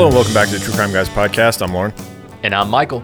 [0.00, 1.60] Hello and welcome back to the True Crime Guys podcast.
[1.60, 1.92] I'm Lauren.
[2.42, 3.00] And I'm Michael.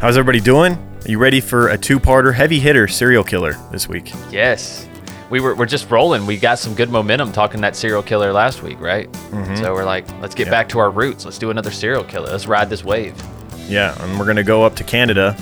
[0.00, 0.74] How's everybody doing?
[0.74, 4.12] Are you ready for a two-parter heavy hitter serial killer this week?
[4.30, 4.88] Yes.
[5.30, 6.26] We were, we're just rolling.
[6.26, 9.12] We got some good momentum talking that serial killer last week, right?
[9.56, 10.52] So we're like, let's get Yeah.
[10.52, 11.24] back to our roots.
[11.24, 12.28] Let's do another serial killer.
[12.30, 13.20] Let's ride this wave.
[13.66, 15.36] Yeah, and we're gonna go up to Canada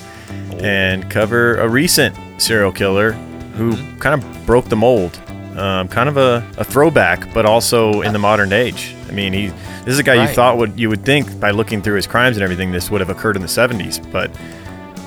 [0.60, 3.98] and cover a recent serial killer who Mm-hmm.
[3.98, 5.20] kind of broke the mold.
[5.58, 8.94] Um, kind of a, a throwback, but also in the modern age.
[9.08, 11.82] I mean, he this is a guy you thought would you would think by looking
[11.82, 14.30] through his crimes and everything this would have occurred in the 70s, but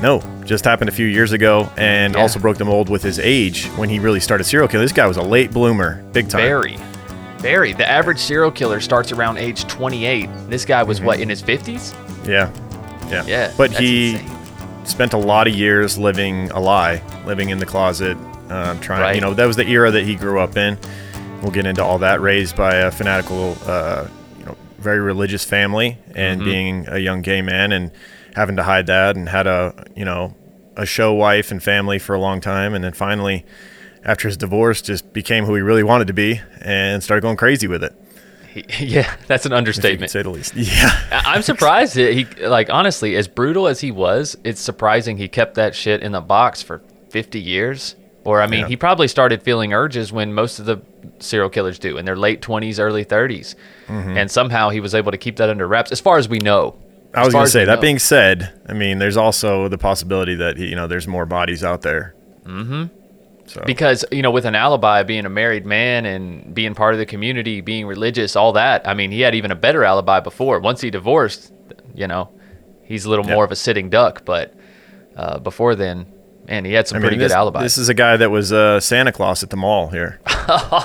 [0.01, 2.21] no, just happened a few years ago, and Yeah.
[2.21, 4.83] also broke the mold with his age when he really started serial killing.
[4.83, 6.41] This guy was a late bloomer, big time.
[6.41, 6.77] Very.
[7.37, 7.73] Very.
[7.73, 10.29] The average serial killer starts around age 28.
[10.49, 11.93] This guy was what, in his 50s?
[12.27, 12.49] Yeah,
[13.09, 13.51] yeah, Yeah.
[13.57, 14.29] But he insane.
[14.85, 18.17] spent a lot of years living a lie, living in the closet,
[18.49, 19.01] um, trying.
[19.01, 19.15] Right.
[19.15, 20.77] You know, that was the era that he grew up in.
[21.41, 22.21] We'll get into all that.
[22.21, 26.49] Raised by a fanatical, uh, you know, very religious family, and Mm-hmm.
[26.49, 27.91] being a young gay man, and
[28.35, 30.35] having to hide that, and had a, you know,
[30.77, 33.45] a show wife and family for a long time, and then finally,
[34.05, 37.67] after his divorce, just became who he really wanted to be, and started going crazy
[37.67, 37.93] with it.
[38.53, 40.11] He- yeah, that's an if you could understatement.
[40.11, 40.53] say the least.
[40.55, 40.89] Yeah.
[41.11, 45.55] I'm surprised that he, like, honestly, as brutal as he was, it's surprising he kept
[45.55, 47.95] that shit in the box for 50 years.
[48.23, 48.67] Or, I mean, Yeah.
[48.67, 50.79] he probably started feeling urges when most of the
[51.19, 53.55] serial killers do in their late 20s, early 30s.
[53.87, 54.17] Mm-hmm.
[54.17, 56.75] And somehow he was able to keep that under wraps, as far as we know.
[57.13, 57.81] I was going to say that know.
[57.81, 61.63] being said, I mean, there's also the possibility that he, you know, there's more bodies
[61.63, 62.13] out there.
[62.45, 62.85] Mm-hmm.
[63.47, 66.99] So Because, you know, with an alibi, being a married man and being part of
[66.99, 70.59] the community, being religious, all that, I mean, he had even a better alibi before.
[70.59, 71.51] Once he divorced,
[71.95, 72.29] you know,
[72.83, 73.33] he's a little Yeah.
[73.33, 74.23] more of a sitting duck.
[74.23, 74.53] But
[75.17, 76.05] uh, before then,
[76.47, 77.61] man, he had some I mean, pretty this, good alibis.
[77.61, 80.19] this is a guy that was uh, Santa Claus at the mall here.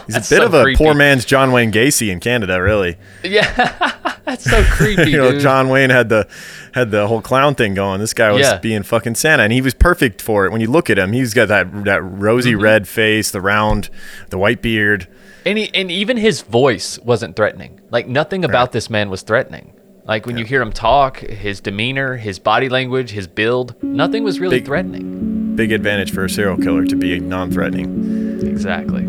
[0.07, 0.77] He's a bit so of a creepy.
[0.85, 2.97] poor man's John Wayne Gacy in Canada, really.
[3.25, 5.39] Yeah, that's so creepy, you know.
[5.39, 6.29] John Wayne had the
[6.75, 8.01] had the whole clown thing going.
[8.01, 8.59] This guy was Yeah.
[8.59, 10.53] being fucking Santa, and he was perfect for it.
[10.53, 12.63] When you look at him, he's got that that rosy Mm-hmm.
[12.63, 13.89] red face, the round,
[14.31, 15.09] the white beard.
[15.47, 17.81] and he, and even his voice wasn't threatening.
[17.91, 19.73] Like nothing about this man was threatening.
[20.07, 24.39] Like when you hear him talk, his demeanor, his body language, his build, nothing was
[24.39, 25.57] really Big- threatening.
[25.57, 28.41] Big advantage for a serial killer to be non-threatening.
[28.47, 29.03] Exactly.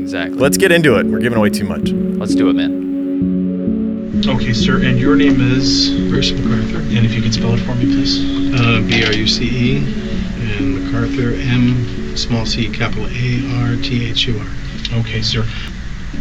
[0.00, 0.38] Exactly.
[0.38, 1.06] Let's get into it.
[1.06, 1.90] We're giving away too much.
[1.90, 4.22] Let's do it, man.
[4.28, 5.90] Okay, sir, and your name is?
[6.08, 6.80] Bruce McArthur.
[6.96, 8.20] And if you could spell it for me, please.
[8.54, 14.08] Uh, B R U C E and McArthur M small c capital A R T
[14.10, 14.98] H U R.
[15.00, 15.44] Okay, sir.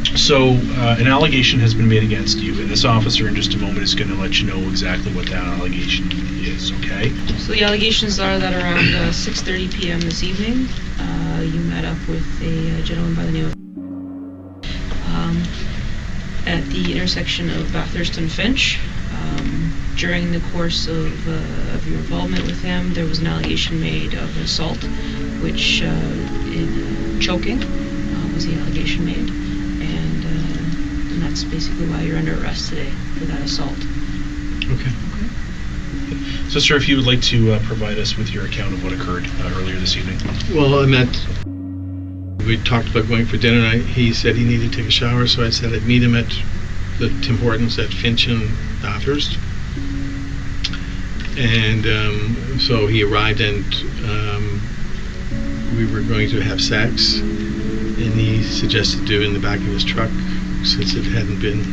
[0.04, 3.58] So, uh, an allegation has been made against you, and this officer in just a
[3.58, 6.12] moment is going to let you know exactly what that allegation
[6.44, 7.10] is, okay?
[7.38, 10.02] So the allegations are that around uh, 6:30 p.m.
[10.02, 10.68] this evening,
[11.00, 13.54] uh, you met up with a uh, gentleman by the name of
[15.14, 15.44] um,
[16.46, 18.80] at the intersection of Bathurst and Finch.
[19.14, 23.80] Um, during the course of, uh, of your involvement with him, there was an allegation
[23.80, 24.84] made of assault,
[25.42, 25.88] which uh,
[26.52, 27.62] in, choking
[28.42, 29.30] was the allegation made,
[31.32, 33.72] that's basically why you're under arrest today for that assault.
[34.68, 34.92] Okay.
[35.16, 36.50] Okay.
[36.50, 38.92] So, sir, if you would like to uh, provide us with your account of what
[38.92, 40.20] occurred uh, earlier this evening.
[40.54, 41.08] Well, I met.
[42.46, 43.60] We talked about going for dinner.
[43.60, 46.04] And I, he said he needed to take a shower, so I said I'd meet
[46.04, 46.28] him at
[47.00, 48.50] the Tim Hortons at Finch and
[48.82, 49.38] Bathurst.
[51.38, 53.64] And um, so he arrived, and
[54.04, 54.62] um,
[55.78, 57.20] we were going to have sex.
[57.20, 60.12] And he suggested doing the back of his truck
[60.64, 61.64] since it hadn't been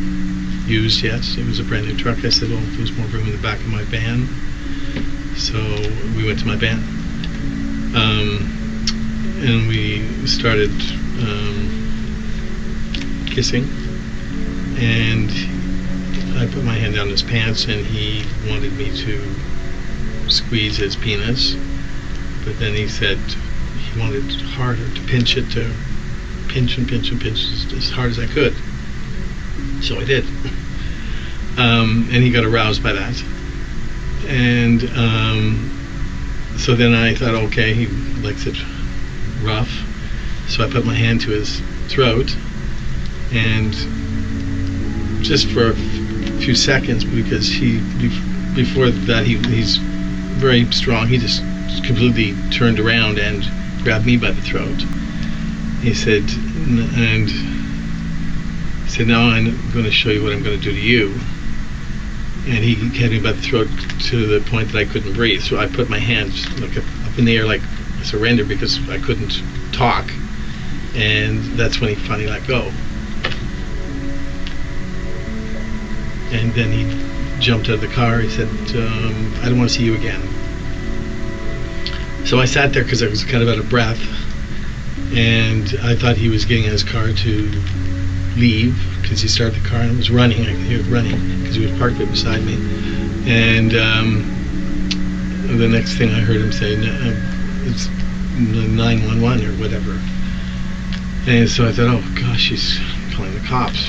[0.66, 1.24] used yet.
[1.38, 2.24] It was a brand new truck.
[2.24, 4.28] I said, well, there's more room in the back of my van.
[5.36, 5.58] So
[6.16, 6.78] we went to my van.
[7.94, 8.54] Um,
[9.40, 10.70] and we started
[11.20, 11.68] um,
[13.30, 13.64] kissing.
[14.78, 15.30] And
[16.38, 19.20] I put my hand down his pants, and he wanted me to
[20.30, 21.56] squeeze his penis.
[22.44, 25.72] But then he said he wanted harder to pinch it, to
[26.48, 28.54] pinch and pinch and pinch as, as hard as I could.
[29.82, 30.24] So I did.
[31.58, 33.20] Um, and he got aroused by that.
[34.28, 37.86] And um, so then I thought, okay, he
[38.22, 38.56] likes it
[39.42, 39.70] rough.
[40.48, 42.34] So I put my hand to his throat,
[43.32, 43.72] and
[45.24, 49.78] just for a f- few seconds, because he bef- before that he, he's
[50.38, 51.08] very strong.
[51.08, 51.42] He just
[51.84, 53.42] completely turned around and
[53.82, 54.80] grabbed me by the throat.
[55.80, 56.22] He said,
[56.96, 57.28] and
[59.06, 61.14] now I'm going to show you what I'm going to do to you.
[62.46, 63.68] And he had me by the throat
[64.08, 65.42] to the point that I couldn't breathe.
[65.42, 66.84] So I put my hands like up,
[67.18, 67.60] in the air, like
[68.02, 69.42] surrender, because I couldn't
[69.72, 70.10] talk.
[70.94, 72.72] And that's when he finally let go.
[76.30, 78.20] And then he jumped out of the car.
[78.20, 80.22] He said, um, I don't want to see you again.
[82.24, 84.00] So I sat there because I was kind of out of breath.
[85.12, 87.62] And I thought he was getting in his car to
[88.38, 90.42] leave because he started the car and it was running.
[90.42, 92.54] I could hear it running because he was parked right beside me.
[93.26, 97.14] And um, the next thing I heard him say, uh,
[97.66, 97.88] it's
[98.38, 100.00] 911 or whatever.
[101.26, 102.78] And so I thought, oh gosh, he's
[103.14, 103.88] calling the cops.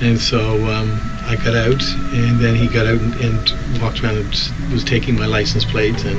[0.00, 1.82] And so um, I got out,
[2.14, 6.04] and then he got out and, and walked around and was taking my license plates
[6.04, 6.18] and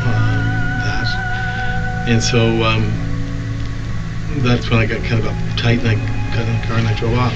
[0.00, 0.40] um,
[0.80, 2.06] that.
[2.08, 3.09] And so um,
[4.38, 5.94] that's when I got kind of uptight, and I
[6.34, 7.34] got in the car and I drove off.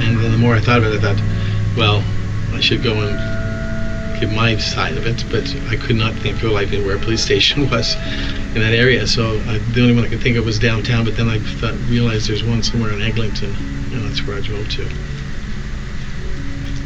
[0.00, 2.02] And then the more I thought about it, I thought, well,
[2.54, 6.52] I should go and give my side of it, but I could not think of
[6.52, 7.94] like where a police station was
[8.54, 9.06] in that area.
[9.06, 11.04] So I, the only one I could think of was downtown.
[11.04, 13.54] But then I thought, realized there's one somewhere in Eglinton,
[13.92, 14.84] and that's where I drove to.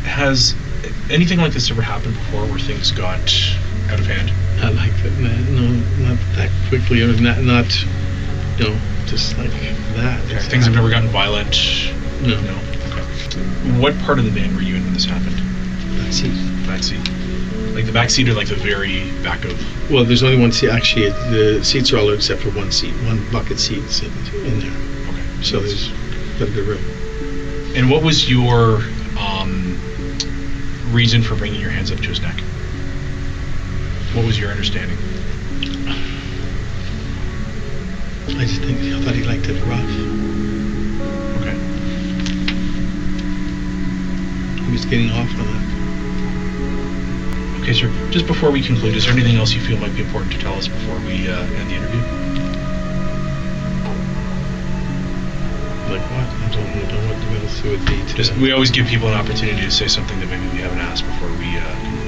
[0.02, 0.54] Has
[1.10, 3.20] anything like this ever happened before where things got
[3.90, 4.32] out of hand?
[4.60, 5.12] Not like that.
[5.18, 5.68] No, no,
[6.08, 7.02] not that quickly.
[7.02, 7.68] Or not, not,
[8.58, 9.50] you know, just like
[9.96, 10.20] that.
[10.26, 11.56] Okay, Things have never gotten violent?
[12.22, 12.56] No, No.
[12.88, 13.80] Okay.
[13.80, 15.36] What part of the van were you in when this happened?
[16.00, 16.66] That's it.
[16.66, 17.00] Back seat.
[17.74, 19.90] Like the back seat or like the very back of.
[19.90, 20.70] Well, there's only one seat.
[20.70, 24.12] Actually, it- the seats are all out except for one seat, one bucket seat in,
[24.46, 24.70] in there.
[25.08, 25.42] Okay.
[25.42, 25.88] So there's
[26.36, 26.84] quite a bit of room.
[27.76, 28.82] And what was your
[29.18, 29.76] um,
[30.92, 32.36] reason for bringing your hands up to his neck?
[34.14, 34.96] What was your understanding?
[38.28, 39.80] I just think I thought he liked it rough.
[41.42, 41.56] Okay.
[44.64, 45.64] He was getting off on that.
[47.62, 47.90] Okay, sir.
[48.12, 50.54] Just before we conclude, is there anything else you feel might be important to tell
[50.54, 52.00] us before we uh, end the interview?
[55.90, 56.28] Like what?
[56.30, 57.96] I don't know what else it would be.
[57.96, 60.78] To Just we always give people an opportunity to say something that maybe we haven't
[60.78, 62.03] asked before we uh,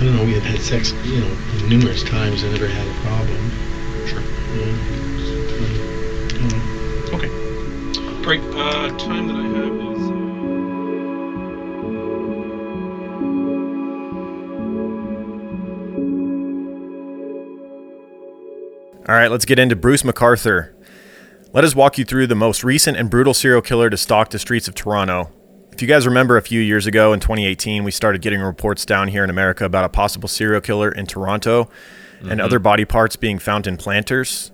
[0.00, 0.02] conclude.
[0.02, 0.24] I don't know.
[0.24, 3.50] We had had sex, you know, numerous times and never had a problem.
[4.06, 4.20] Sure.
[4.56, 4.74] Yeah.
[6.40, 8.22] Mm, Okay.
[8.22, 8.40] Great.
[8.54, 10.00] Uh, time that I have is.
[19.08, 20.72] All right, let's get into Bruce McArthur.
[21.52, 24.38] Let us walk you through the most recent and brutal serial killer to stalk the
[24.38, 25.32] streets of Toronto.
[25.80, 29.08] If you guys remember a few years ago in 2018, we started getting reports down
[29.08, 31.70] here in America about a possible serial killer in Toronto
[32.20, 34.50] and other body parts being found in planters.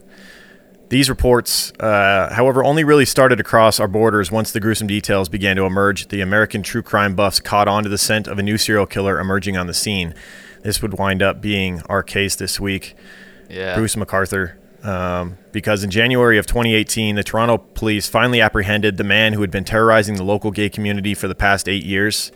[0.89, 5.57] These reports, uh, however, only really started across our borders once the gruesome details began
[5.57, 6.07] to emerge.
[6.07, 9.19] The American true crime buffs caught on to the scent of a new serial killer
[9.19, 10.15] emerging on the scene.
[10.63, 12.95] This would wind up being our case this week.
[13.51, 13.75] Yeah.
[13.75, 14.53] Bruce McArthur.
[14.83, 19.51] Um, because in January of 2018, the Toronto police finally apprehended the man who had
[19.51, 22.31] been terrorizing the local gay community for the past eight years.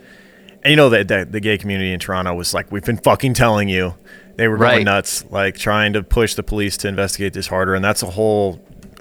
[0.63, 3.33] And you know that the, the gay community in Toronto was like, we've been fucking
[3.35, 3.95] telling you.
[4.35, 4.85] They were going Right.
[4.85, 7.73] nuts, like trying to push the police to investigate this harder.
[7.73, 8.59] And that's a whole,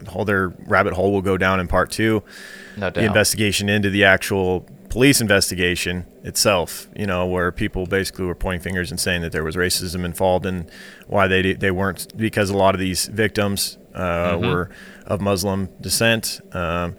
[0.09, 2.23] whole their rabbit hole will go down in part two
[2.77, 8.35] No the investigation into the actual police investigation itself, you know, where people basically were
[8.35, 10.71] pointing fingers and saying that there was racism involved and
[11.07, 14.47] why they they weren't because a lot of these victims uh, Mm-hmm.
[14.47, 14.71] were
[15.07, 16.97] of Muslim descent um,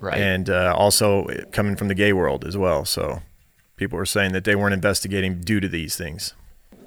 [0.00, 0.18] right.
[0.20, 2.84] and uh, also coming from the gay world as well.
[2.84, 3.20] So
[3.76, 6.34] people were saying that they weren't investigating due to these things.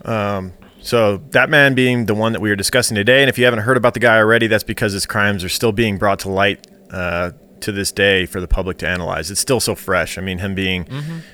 [0.03, 3.45] Um, so that man being the one that we are discussing today, and if you
[3.45, 6.29] haven't heard about the guy already, that's because his crimes are still being brought to
[6.29, 9.31] light uh, to this day for the public to analyze.
[9.31, 10.17] It's still so fresh.
[10.17, 10.87] I mean, him being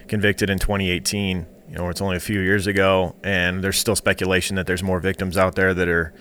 [0.07, 4.55] convicted in 2018, you know, it's only a few years ago, and there's still speculation
[4.55, 6.13] that there's more victims out there that are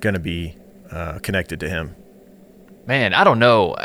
[0.00, 0.56] going to be
[0.90, 1.94] uh, connected to him.
[2.86, 3.76] Man, I don't know.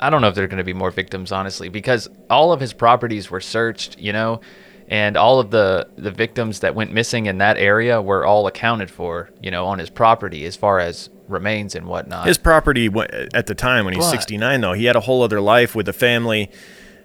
[0.00, 2.60] I don't know if there are going to be more victims, honestly, because all of
[2.60, 4.40] his properties were searched, you know,
[4.88, 8.90] and all of the the victims that went missing in that area were all accounted
[8.90, 12.26] for, you know, on his property as far as remains and whatnot.
[12.26, 12.90] His property
[13.34, 15.74] at the time when he was But- 69, though, he had a whole other life
[15.74, 16.50] with a family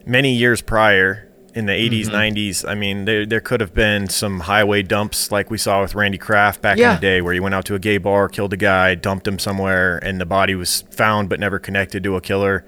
[0.06, 2.16] many years prior in the 80s, Mm-hmm.
[2.16, 2.70] 90s.
[2.70, 6.18] I mean, there, there could have been some highway dumps like we saw with Randy
[6.20, 8.58] Kraft back in the day where he went out to a gay bar, killed a
[8.58, 12.64] guy, dumped him somewhere, and the body was found but never connected to a killer.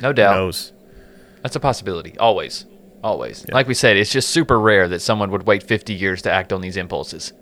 [0.00, 0.34] no Who doubt.
[0.36, 0.72] knows?
[1.42, 2.16] That's a possibility.
[2.18, 2.66] Always.
[3.04, 3.46] Always.
[3.50, 6.52] Like we said, it's just super rare that someone would wait 50 years to act
[6.52, 7.32] on these impulses.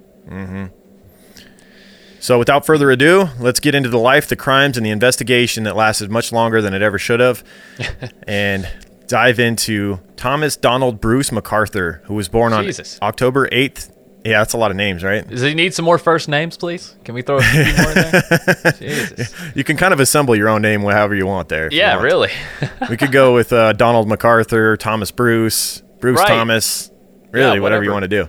[2.22, 5.74] So, without further ado, let's get into the life, the crimes, and the investigation that
[5.74, 7.42] lasted much longer than it ever should have,
[8.28, 8.68] and
[9.08, 12.96] dive into Thomas Donald Bruce McArthur, who was born on Jesus.
[13.02, 13.90] October 8th,
[14.24, 15.26] Yeah, that's a lot of names, right?
[15.26, 16.94] Does he need some more first names, please?
[17.04, 18.72] Can we throw a few more in there?
[18.78, 19.34] Jesus.
[19.56, 21.68] You can kind of assemble your own name however you want there.
[21.72, 22.04] Yeah, want.
[22.04, 22.30] really.
[22.88, 26.28] We could go with uh, Donald McArthur, Thomas Bruce, Bruce Right.
[26.28, 26.88] Thomas.
[27.32, 28.28] Really, whatever you want to do.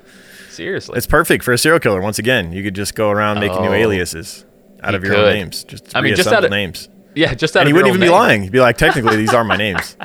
[0.54, 0.98] Seriously.
[0.98, 2.02] It's perfect for a serial killer.
[2.02, 3.74] Once again, you could just go around making new Oh.
[3.74, 4.46] aliases
[4.82, 5.64] out of your own names.
[5.64, 6.90] Just I mean, just out of- names.
[7.16, 8.44] yeah, just out And of he wouldn't even own be lying.
[8.44, 9.98] He'd be like, technically, these are my names.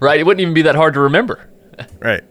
[0.00, 0.18] Right.
[0.20, 1.48] It wouldn't even be that hard to remember.
[2.00, 2.22] Right.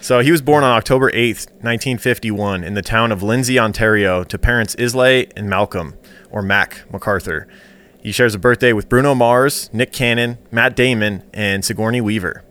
[0.00, 4.36] So he was born on October 8th, 1951, in the town of Lindsay, Ontario, to
[4.38, 5.94] parents Islay and Malcolm,
[6.30, 7.46] or Mac McArthur.
[8.02, 12.42] He shares a birthday with Bruno Mars, Nick Cannon, Matt Damon, and Sigourney Weaver.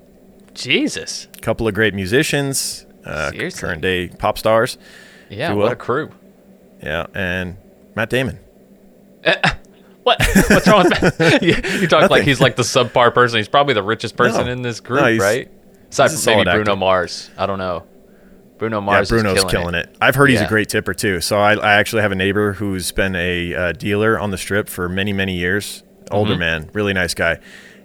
[0.53, 1.27] Jesus.
[1.37, 3.59] A couple of great musicians, uh, Seriously?
[3.61, 4.77] current day pop stars.
[5.29, 6.11] Yeah, what a crew.
[6.83, 7.57] Yeah, and
[7.95, 8.39] Matt Damon.
[10.03, 10.19] What?
[10.49, 11.43] What's wrong with that?
[11.43, 13.37] you, you talk like he's like the subpar person.
[13.37, 14.51] He's probably the richest person No.
[14.51, 15.47] in this group, No, right?
[15.91, 16.75] Aside from maybe Bruno actor.
[16.75, 17.29] Mars.
[17.37, 17.83] I don't know.
[18.57, 19.95] Bruno Mars yeah, Bruno's is killing, killing it.
[20.01, 21.21] I've heard he's a great tipper too.
[21.21, 24.69] So I, I actually have a neighbor who's been a uh, dealer on the strip
[24.69, 25.83] for many, many years.
[26.09, 26.39] Older Mm-hmm.
[26.39, 27.39] man, really nice guy.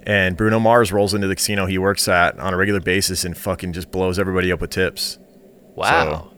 [0.06, 3.36] And Bruno Mars rolls into the casino he works at on a regular basis and
[3.36, 5.18] fucking just blows everybody up with tips.
[5.75, 6.30] Wow.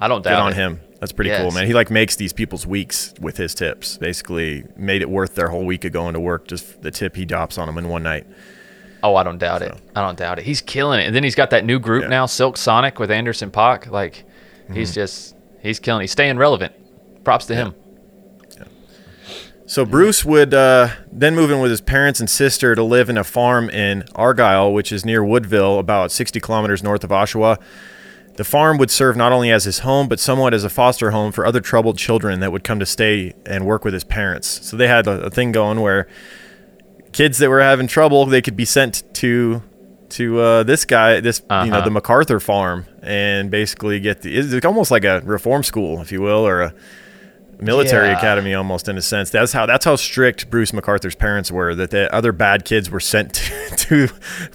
[0.00, 0.54] I don't Good doubt on it.
[0.56, 0.80] him.
[1.00, 1.66] That's pretty cool, man.
[1.66, 3.96] He like makes these people's weeks with his tips.
[3.98, 6.46] Basically, made it worth their whole week of going to work.
[6.48, 8.26] Just the tip he drops on them in one night.
[9.02, 9.72] Oh, I don't doubt it.
[9.94, 10.44] I don't doubt it.
[10.44, 11.06] He's killing it.
[11.06, 12.08] And then he's got that new group Yeah.
[12.08, 13.88] now, Silk Sonic with Anderson Paak.
[13.90, 14.24] Like,
[14.72, 14.94] he's Mm-hmm.
[14.94, 16.00] just he's killing.
[16.00, 16.74] He's staying relevant.
[17.24, 17.74] Props to him.
[19.68, 23.18] So Bruce would uh, then move in with his parents and sister to live in
[23.18, 27.58] a farm in Argyle, which is near Woodville, about 60 kilometers north of Oshawa.
[28.36, 31.32] The farm would serve not only as his home, but somewhat as a foster home
[31.32, 34.46] for other troubled children that would come to stay and work with his parents.
[34.66, 36.08] So they had a, a thing going where
[37.12, 39.62] kids that were having trouble, they could be sent to
[40.10, 41.80] to uh, this guy, this you know Uh-huh.
[41.90, 44.34] the McArthur farm, and basically get the.
[44.34, 46.74] It's almost like a reform school, if you will, or a
[47.60, 48.18] military Yeah.
[48.18, 49.30] academy almost in a sense.
[49.30, 51.74] That's how that's how strict Bruce McArthur's parents were.
[51.74, 54.06] That the other bad kids were sent to, to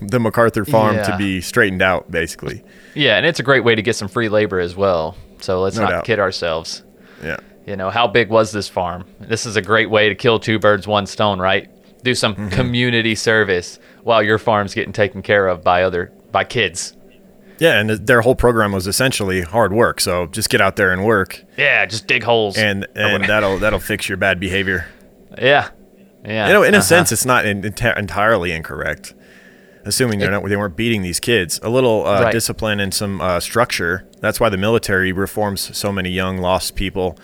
[0.01, 2.63] the McArthur farm to be straightened out, basically.
[2.93, 5.15] Yeah, and it's a great way to get some free labor as well.
[5.41, 6.05] So let's No not doubt.
[6.05, 6.83] kid ourselves.
[7.23, 7.37] Yeah.
[7.65, 9.05] You know, how big was this farm?
[9.19, 11.69] This is a great way to kill two birds, one stone, right?
[12.03, 12.49] Do some Mm-hmm.
[12.49, 16.93] community service while your farm's getting taken care of by other by kids.
[17.63, 20.01] Yeah, and their whole program was essentially hard work.
[20.01, 22.57] So just get out there and work, Yeah, just dig holes.
[22.57, 24.85] and and that'll that'll fix your bad behavior.
[25.37, 25.69] yeah,
[26.25, 26.47] yeah.
[26.47, 26.83] You know, in a uh-huh.
[26.85, 29.13] sense, it's not in, enti- entirely incorrect.
[29.85, 31.59] Assuming they're not, they weren't beating these kids.
[31.63, 32.31] A little uh, Right.
[32.33, 34.05] discipline and some uh, structure.
[34.19, 37.17] That's why the military reforms so many young lost people.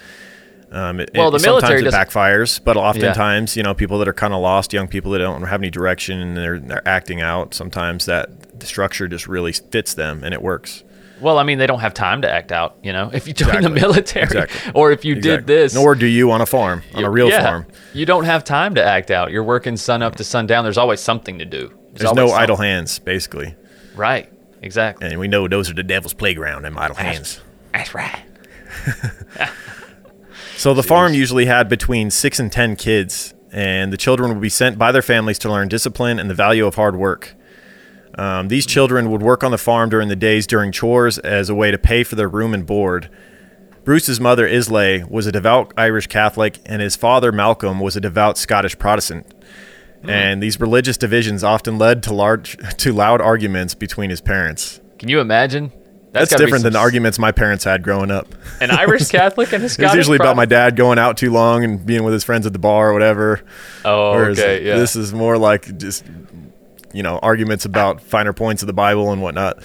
[0.71, 4.07] Um, it, Well, it- the military sometimes it backfires, but oftentimes, you know, people that
[4.07, 7.21] are kind of lost, young people that don't have any direction and they're, they're acting
[7.21, 7.53] out.
[7.53, 10.83] Sometimes that the structure just really fits them and it works.
[11.21, 12.77] Well, I mean, they don't have time to act out.
[12.83, 14.71] You know, if you join the military, Exactly.
[14.75, 17.43] or if you did this, Nor do you on a farm, on a real yeah,
[17.43, 17.65] farm.
[17.93, 19.31] you don't have time to act out.
[19.31, 20.63] You're working sun up to sundown.
[20.63, 21.73] There's always something to do.
[21.93, 23.55] There's no always idle hands, basically.
[23.95, 24.31] Right.
[24.61, 25.07] Exactly.
[25.07, 27.41] And we know those are the devil's playground, them idle hands.
[27.73, 28.21] That's right.
[30.59, 34.49] So the farm usually had between six and ten kids, and the children would be
[34.49, 37.33] sent by their families to learn discipline and the value of hard work.
[38.15, 41.55] Um, these children would work on the farm during the days during chores as a
[41.55, 43.09] way to pay for their room and board.
[43.85, 48.37] Bruce's mother, Islay, was a devout Irish Catholic, and his father, Malcolm, was a devout
[48.37, 49.33] Scottish Protestant.
[50.03, 54.81] And these religious divisions often led to large to loud arguments between his parents.
[54.97, 55.71] Can you imagine?
[56.11, 58.27] That's, different than the arguments my parents had growing up.
[58.61, 59.89] An Irish Catholic and a It Scottish.
[59.89, 62.53] was usually about my dad going out too long and being with his friends at
[62.53, 63.41] the bar or whatever.
[63.85, 64.65] Oh, Whereas okay.
[64.65, 64.75] Yeah.
[64.75, 66.05] This is more like just,
[66.93, 69.63] you know, arguments about finer points of the Bible and whatnot.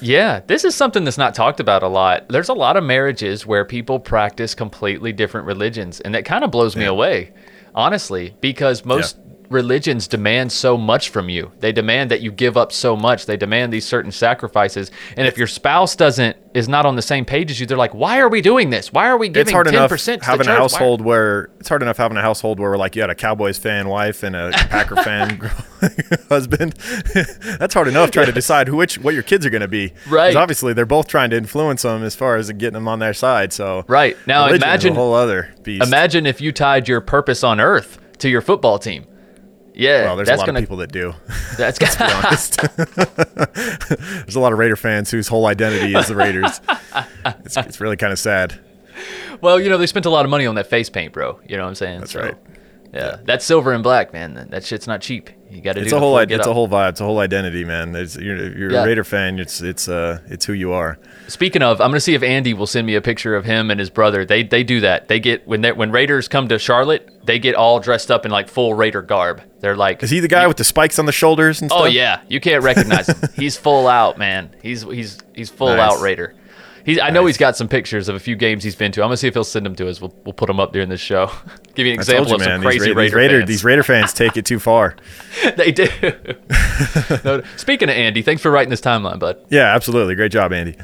[0.00, 2.28] Yeah, this is something that's not talked about a lot.
[2.28, 6.50] There's a lot of marriages where people practice completely different religions, and that kind of
[6.50, 7.32] blows me away,
[7.72, 9.16] honestly, because most
[9.52, 11.52] religions demand so much from you.
[11.60, 13.26] They demand that you give up so much.
[13.26, 17.24] They demand these certain sacrifices, and if your spouse doesn't is not on the same
[17.24, 18.92] page as you, they're like, "Why are we doing this?
[18.92, 22.16] Why are we giving ten percent to having a household where it's hard enough having
[22.16, 25.38] a household where we're like you had a Cowboys fan wife and a Packer fan
[26.28, 26.72] husband.
[27.58, 29.92] That's hard enough trying to decide who which what your kids are going to be.
[30.08, 30.28] Right.
[30.28, 33.14] Because obviously, they're both trying to influence them as far as getting them on their
[33.14, 33.52] side.
[33.52, 34.16] So Right.
[34.26, 35.86] Now imagine- a whole other beast.
[35.86, 39.06] Imagine if you tied your purpose on earth to your football team.
[39.74, 41.14] Yeah, well, there's that's a lot gonna of people that do.
[41.56, 42.60] that's be honest.
[44.24, 46.60] There's a lot of Raider fans whose whole identity is the Raiders.
[47.44, 48.60] It's, it's really kind of sad.
[49.40, 51.40] Well, you know, they spent a lot of money on that face paint, bro.
[51.48, 52.00] You know what I'm saying?
[52.00, 52.36] That's So, right.
[52.92, 54.34] Yeah, that's silver and black, man.
[54.34, 55.30] That, that shit's not cheap.
[55.52, 56.90] You got to do It's a whole full i- get it's a whole vibe.
[56.90, 57.94] It's a whole identity, man.
[57.94, 58.84] It's, you're, you're Yeah.
[58.84, 59.38] a Raider fan.
[59.38, 60.98] It's it's uh it's who you are.
[61.28, 63.78] Speaking of, I'm gonna see if Andy will send me a picture of him and
[63.78, 64.24] his brother.
[64.24, 65.08] They they do that.
[65.08, 68.30] They get when they when Raiders come to Charlotte, they get all dressed up in
[68.32, 69.42] like full Raider garb.
[69.60, 71.82] They're like, Is he the guy with the spikes on the shoulders and stuff?
[71.82, 73.16] oh yeah, you can't recognize him.
[73.36, 74.50] He's full out, man.
[74.62, 75.92] He's he's he's full Nice.
[75.92, 76.34] out Raider.
[76.84, 77.30] He's, I know Nice.
[77.30, 79.02] he's got some pictures of a few games he's been to.
[79.02, 80.00] I'm gonna see if he'll send them to us.
[80.00, 81.30] We'll, we'll put them up during this show.
[81.74, 82.62] Give you an example you, of some man.
[82.62, 83.48] crazy these, Ra- Raider, Raider fans.
[83.48, 84.96] these Raider fans take it too far.
[85.56, 85.88] they do.
[87.24, 89.44] No, speaking of Andy, thanks for writing this timeline, bud.
[89.48, 90.14] Yeah, absolutely.
[90.14, 90.76] Great job, Andy.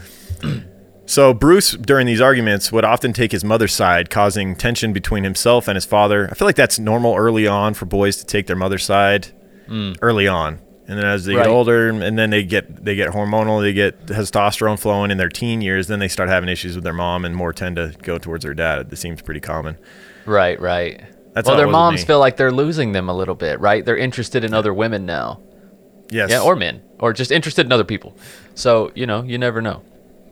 [1.06, 5.68] so Bruce, during these arguments, would often take his mother's side, causing tension between himself
[5.68, 6.28] and his father.
[6.30, 9.26] I feel like that's normal early on for boys to take their mother's side
[9.66, 9.92] hmm.
[10.02, 11.44] early on, and then as they Right.
[11.44, 15.28] get older, and then they get they get hormonal, they get testosterone flowing in their
[15.28, 15.86] teen years.
[15.86, 18.54] Then they start having issues with their mom, and more tend to go towards their
[18.54, 18.90] dad.
[18.90, 19.76] This seems pretty common.
[20.26, 21.00] Right, right.
[21.34, 23.84] That's well, their moms feel like they're losing them a little bit, right?
[23.84, 25.40] They're interested in other women now.
[26.10, 26.30] Yes.
[26.30, 28.16] Yeah, or men, or just interested in other people.
[28.54, 29.82] So, you know, you never know.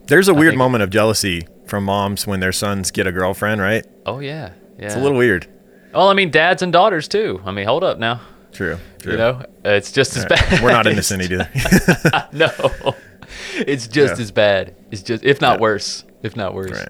[0.06, 3.60] There's a weird think- moment of jealousy from moms when their sons get a girlfriend,
[3.60, 3.84] right?
[4.06, 4.50] Oh, yeah.
[4.78, 4.86] Yeah.
[4.86, 5.46] It's a little weird.
[5.94, 7.40] Well, I mean, dads and daughters, too.
[7.44, 8.20] I mean, hold up now.
[8.56, 8.78] True.
[8.98, 9.12] True.
[9.12, 10.40] You know, it's just as right.
[10.50, 10.62] bad.
[10.62, 11.48] We're not innocent either.
[12.32, 12.50] no.
[13.58, 14.22] It's just Yeah.
[14.22, 14.74] as bad.
[14.90, 15.62] It's just, if not Yeah.
[15.62, 16.04] worse.
[16.22, 16.70] If not worse.
[16.72, 16.88] Right.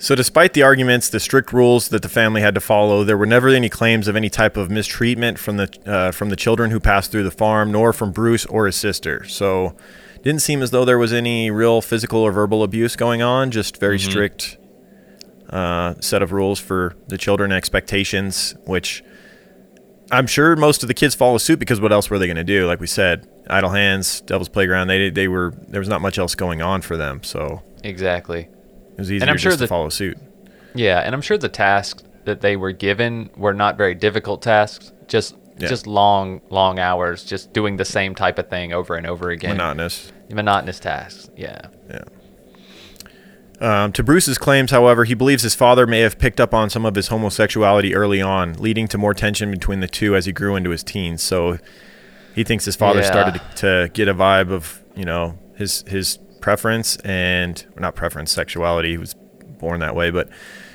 [0.00, 3.26] So, despite the arguments, the strict rules that the family had to follow, there were
[3.26, 6.78] never any claims of any type of mistreatment from the uh, from the children who
[6.78, 9.24] passed through the farm, nor from Bruce or his sister.
[9.26, 9.76] So,
[10.22, 13.50] didn't seem as though there was any real physical or verbal abuse going on.
[13.50, 14.56] Just very strict
[15.50, 19.02] uh, set of rules for the children, expectations, which
[20.10, 22.44] I'm sure most of the kids follow suit because what else were they going to
[22.44, 22.66] do?
[22.66, 24.88] Like we said, idle hands, devil's playground.
[24.88, 28.42] They they were there was not much else going on for them, so Exactly.
[28.42, 30.16] it was easier I'm sure just to follow suit.
[30.74, 34.92] Yeah, and I'm sure the tasks that they were given were not very difficult tasks.
[35.08, 35.68] Just Yeah.
[35.68, 39.56] just long long hours, just doing the same type of thing over and over again.
[39.56, 40.12] Monotonous.
[40.30, 41.30] Monotonous tasks.
[41.36, 41.62] Yeah.
[41.90, 42.04] Yeah.
[43.60, 46.86] Um, to Bruce's claims, however, he believes his father may have picked up on some
[46.86, 50.54] of his homosexuality early on, leading to more tension between the two as he grew
[50.54, 51.22] into his teens.
[51.22, 51.58] So
[52.34, 53.06] he thinks his father Yeah.
[53.06, 58.90] started to get a vibe of, you know, his his preference and not preference, sexuality.
[58.90, 59.14] He was
[59.58, 60.28] born that way, but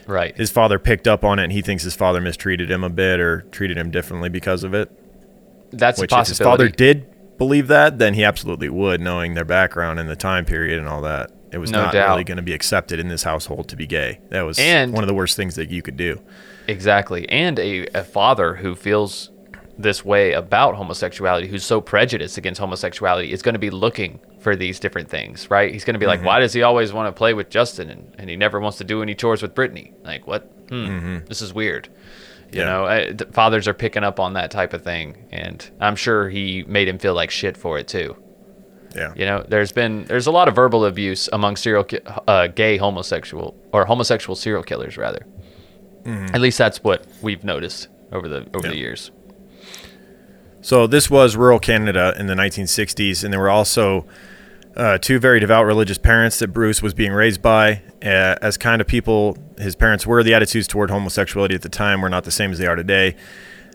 [0.06, 0.36] Right.
[0.36, 3.22] his father picked up on it, and he thinks his father mistreated him a bit
[3.22, 4.92] or treated him differently because of it.
[5.72, 7.06] That's Which, a if his father did
[7.38, 11.02] believe that, then he absolutely would, knowing their background and the time period and all
[11.02, 11.32] that.
[11.54, 12.10] It was No not doubt.
[12.10, 14.20] really going to be accepted in this household to be gay.
[14.30, 16.20] That was And- one of the worst things that you could do.
[16.68, 17.28] Exactly.
[17.30, 19.30] And a, a father who feels
[19.78, 24.56] this way about homosexuality, who's so prejudiced against homosexuality, is going to be looking for
[24.56, 25.72] these different things, right?
[25.72, 26.22] He's going to be Mm-hmm.
[26.22, 28.78] like, why does he always want to play with Justin and, and he never wants
[28.80, 29.94] to do any chores with Brittany?
[30.04, 30.44] Like, what?
[30.70, 31.88] Hmm, this is weird.
[31.88, 32.58] You Mm-hmm.
[32.60, 32.66] Yeah.
[32.66, 35.26] know, I, fathers are picking up on that type of thing.
[35.32, 38.16] And I'm sure he made him feel like shit for it too.
[38.96, 39.14] Yeah.
[39.16, 42.78] You know, there's been there's a lot of verbal abuse among serial ki- uh, gay
[42.78, 45.26] homosexual or homosexual serial killers rather.
[46.06, 49.12] At least that's what we've noticed over the over the years.
[50.62, 54.06] So this was rural Canada in the 1960s, and there were also
[54.76, 57.82] uh, two very devout religious parents that Bruce was being raised by.
[58.02, 62.02] Uh, as kind of people his parents were, the attitudes toward homosexuality at the time
[62.02, 63.16] were not the same as they are today.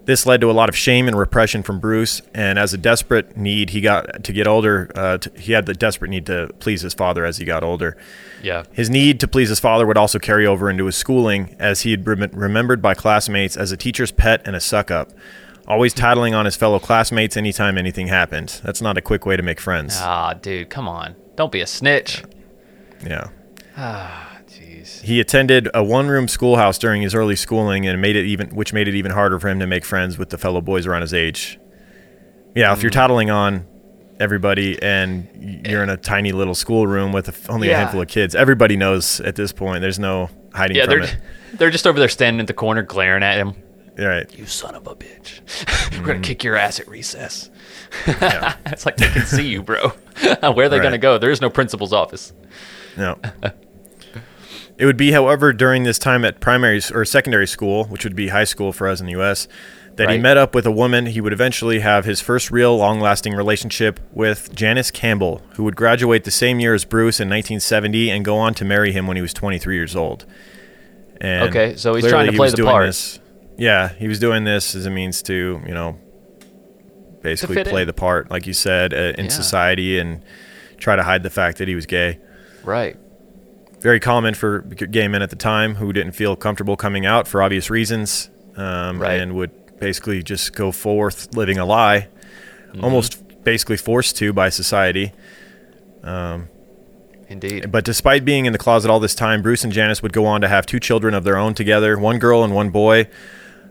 [0.08, 3.36] This led to a lot of shame and repression from Bruce, and as a desperate
[3.36, 4.90] need, he got to get older.
[4.94, 7.94] Uh, t he had the desperate need to please his father as he got older.
[8.42, 8.62] Yeah.
[8.72, 11.90] His need to please his father would also carry over into his schooling, as he
[11.90, 15.10] had rem- remembered by classmates as a teacher's pet and a suck up,
[15.66, 18.62] always tattling on his fellow classmates anytime anything happened.
[18.64, 19.98] That's not a quick way to make friends.
[20.00, 21.16] Ah, dude, come on.
[21.36, 22.24] Don't be a snitch.
[23.06, 23.28] Yeah.
[23.76, 24.27] Ah,
[25.02, 28.88] He attended a one-room schoolhouse during his early schooling, and made it even, which made
[28.88, 31.58] it even harder for him to make friends with the fellow boys around his age.
[32.54, 32.94] Yeah, if you're mm.
[32.94, 33.66] toddling on
[34.20, 35.28] everybody and
[35.66, 39.20] you're in a tiny little schoolroom with a only a handful of kids, everybody knows
[39.20, 39.80] at this point.
[39.80, 41.16] There's no hiding Yeah, from they're it.
[41.54, 43.54] they're just over there standing at the corner glaring at him.
[43.96, 44.32] Right.
[44.36, 45.40] You son of a bitch.
[45.98, 46.24] We're gonna mm.
[46.24, 47.50] kick your ass at recess.
[48.06, 48.56] Yeah.
[48.66, 49.88] it's like they can see you, bro.
[50.40, 51.18] Where are they gonna go?
[51.18, 52.32] There is no principal's office.
[52.96, 53.18] No.
[54.78, 58.28] It would be, however, during this time at primary or secondary school, which would be
[58.28, 59.48] high school for us in the U.S.,
[59.96, 63.00] that he met up with a woman he would eventually have his first real long
[63.00, 68.08] lasting relationship with, Janice Campbell, who would graduate the same year as Bruce in 1970
[68.08, 70.24] and go on to marry him when he was 23 years old.
[71.20, 72.86] And Okay, so he's trying to play the part.
[72.86, 73.18] This,
[73.56, 75.98] yeah, he was doing this as a means to, you know,
[77.22, 77.86] basically play in.
[77.88, 79.30] the part, like you said, uh, in Yeah.
[79.32, 80.22] society and
[80.76, 82.18] try to hide the fact that he was gay
[82.62, 82.96] Right.
[83.80, 87.42] Very common for gay men at the time who didn't feel comfortable coming out for
[87.42, 89.20] obvious reasons, um, Right.
[89.20, 92.08] and would basically just go forth living a lie,
[92.82, 95.12] almost basically forced to by society.
[97.30, 97.70] Indeed.
[97.70, 100.40] But despite being in the closet all this time, Bruce and Janice would go on
[100.40, 103.06] to have two children of their own together, one girl and one boy,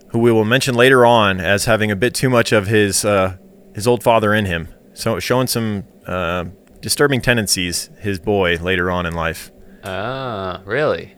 [0.10, 3.36] who we will mention later on as having a bit too much of his uh,
[3.74, 6.46] his old father in him, so showing some uh,
[6.82, 7.90] disturbing tendencies.
[8.00, 9.52] His boy later on in life.
[9.88, 11.16] Ah, really?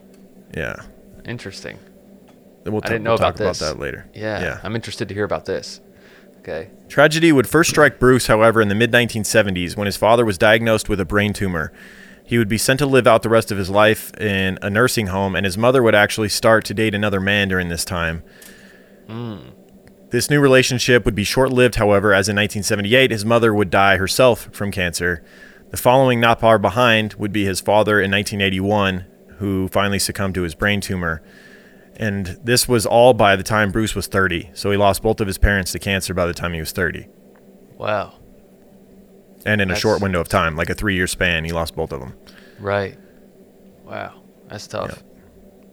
[0.55, 0.75] Yeah,
[1.25, 1.77] Interesting.
[2.65, 3.61] we'll, I didn't know we'll about talk this.
[3.61, 4.09] about that later.
[4.13, 4.59] Yeah, yeah.
[4.63, 5.79] I'm interested to hear about this.
[6.39, 6.69] Okay.
[6.87, 10.89] Tragedy would first strike Bruce, however, in the mid 1970s when his father was diagnosed
[10.89, 11.71] with a brain tumor.
[12.23, 15.07] He would be sent to live out the rest of his life in a nursing
[15.07, 18.23] home, and his mother would actually start to date another man during this time.
[20.11, 23.97] This new relationship would be short lived, however, as in 1978, his mother would die
[23.97, 25.23] herself from cancer.
[25.71, 29.05] The following not far behind would be his father in 1981,
[29.37, 31.21] who finally succumbed to his brain tumor.
[31.95, 34.49] And this was all by the time Bruce was 30.
[34.53, 37.07] So he lost both of his parents to cancer by the time he was 30
[37.77, 38.13] Wow.
[39.45, 41.91] and in a short window of time, like a three year span, he lost both
[41.91, 42.13] of them.
[42.59, 42.97] Right.
[43.85, 44.21] Wow.
[44.47, 45.03] That's tough.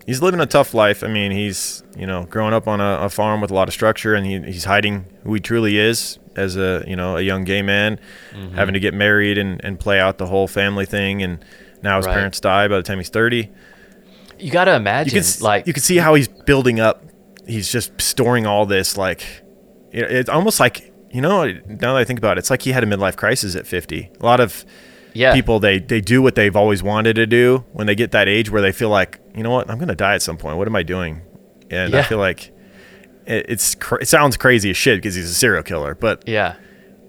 [0.06, 1.02] He's living a tough life.
[1.02, 3.74] I mean, he's you know growing up on a, a farm with a lot of
[3.74, 7.44] structure, and he, he's hiding who he truly is as a you know a young
[7.44, 7.98] gay man,
[8.32, 8.54] Mm-hmm.
[8.54, 11.22] having to get married and, and play out the whole family thing.
[11.22, 11.44] And
[11.82, 12.14] now his Right.
[12.14, 13.50] parents die by the time he's thirty.
[14.38, 17.02] You got to imagine, You can like, you can see how he's building up.
[17.48, 19.22] He's just storing all this like
[19.92, 22.72] it, it's almost like you know now that I think about it, it's like he
[22.72, 24.10] had a midlife crisis at fifty.
[24.20, 24.64] A lot of
[25.16, 27.64] yeah, people they they do what they've always wanted to do.
[27.72, 29.70] When they get that age where they feel like you know what?
[29.70, 30.56] I'm gonna die at some point.
[30.58, 31.22] What am i doing?
[31.70, 32.52] And i feel like
[33.26, 36.54] it, it's cr- it sounds crazy as shit because he's a serial killer but yeah.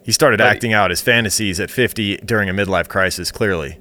[0.04, 3.80] he started But- acting out his fantasies at 50 during a midlife crisis clearly.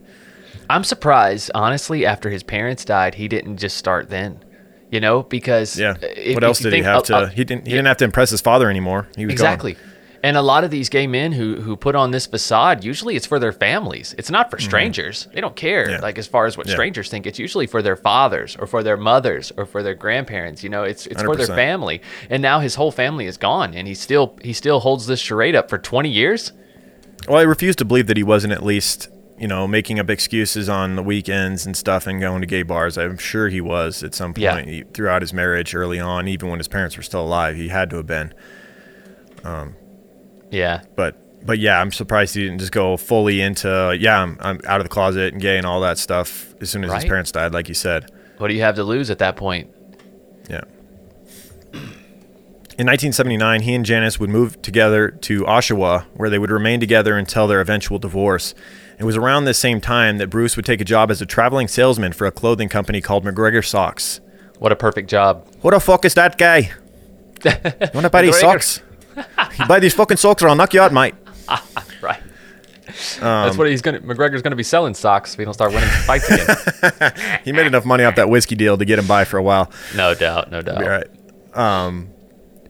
[0.68, 4.42] I'm surprised, honestly, after his parents died, he didn't just start then.
[4.90, 5.92] You know, because yeah.
[5.92, 8.04] uh, if- what else did he have to a- he didn't he didn't have to
[8.04, 9.08] impress his father anymore.
[9.16, 9.74] He was gone.
[10.22, 13.26] And a lot of these gay men who who put on this facade, usually it's
[13.26, 14.14] for their families.
[14.18, 15.28] It's not for strangers.
[15.32, 15.84] They don't care.
[15.84, 15.92] Mm-hmm.
[15.92, 16.00] Yeah.
[16.00, 16.74] Like as far as what Yeah.
[16.74, 20.62] strangers think, it's usually for their fathers or for their mothers or for their grandparents.
[20.64, 22.00] You know, it's it's for their family.
[22.30, 25.54] And now his whole family is gone, and he still he still holds this charade
[25.54, 26.52] up for 20 years.
[27.28, 30.68] well i refuse to believe that he wasn't at least you know making up excuses
[30.68, 34.14] on the weekends and stuff and going to gay bars i'm sure he was at
[34.14, 34.82] some point Yeah.
[34.94, 37.96] throughout his marriage early on even when his parents were still alive he had to
[37.96, 38.32] have been
[40.50, 40.82] Yeah.
[40.94, 44.80] but but yeah, I'm surprised he didn't just go fully into yeah, I'm, I'm out
[44.80, 47.52] of the closet and gay and all that stuff as soon as his parents died,
[47.52, 48.10] like you said.
[48.38, 49.70] What do you have to lose at that point?
[50.50, 50.62] Yeah.
[52.78, 57.16] In 1979, he and Janice would move together to Oshawa, where they would remain together
[57.16, 58.54] until their eventual divorce.
[58.98, 61.68] It was around this same time that Bruce would take a job as a traveling
[61.68, 64.20] salesman for a clothing company called McGregor Socks.
[64.58, 65.46] What a perfect job.
[65.62, 66.70] Who the fuck is that guy?
[67.44, 67.52] You
[67.94, 68.82] want to buy these socks?
[69.16, 71.14] You buy these fucking socks or I'll knock you out, mate.
[72.02, 72.20] Right.
[73.20, 74.00] Um, That's what he's gonna.
[74.00, 77.40] McGregor's gonna be selling socks if he don't start winning fights again.
[77.44, 79.70] He made enough money off that whiskey deal to get him by for a while.
[79.96, 80.50] no doubt.
[80.52, 80.82] No doubt.
[80.82, 81.06] All right.
[81.54, 82.10] Um,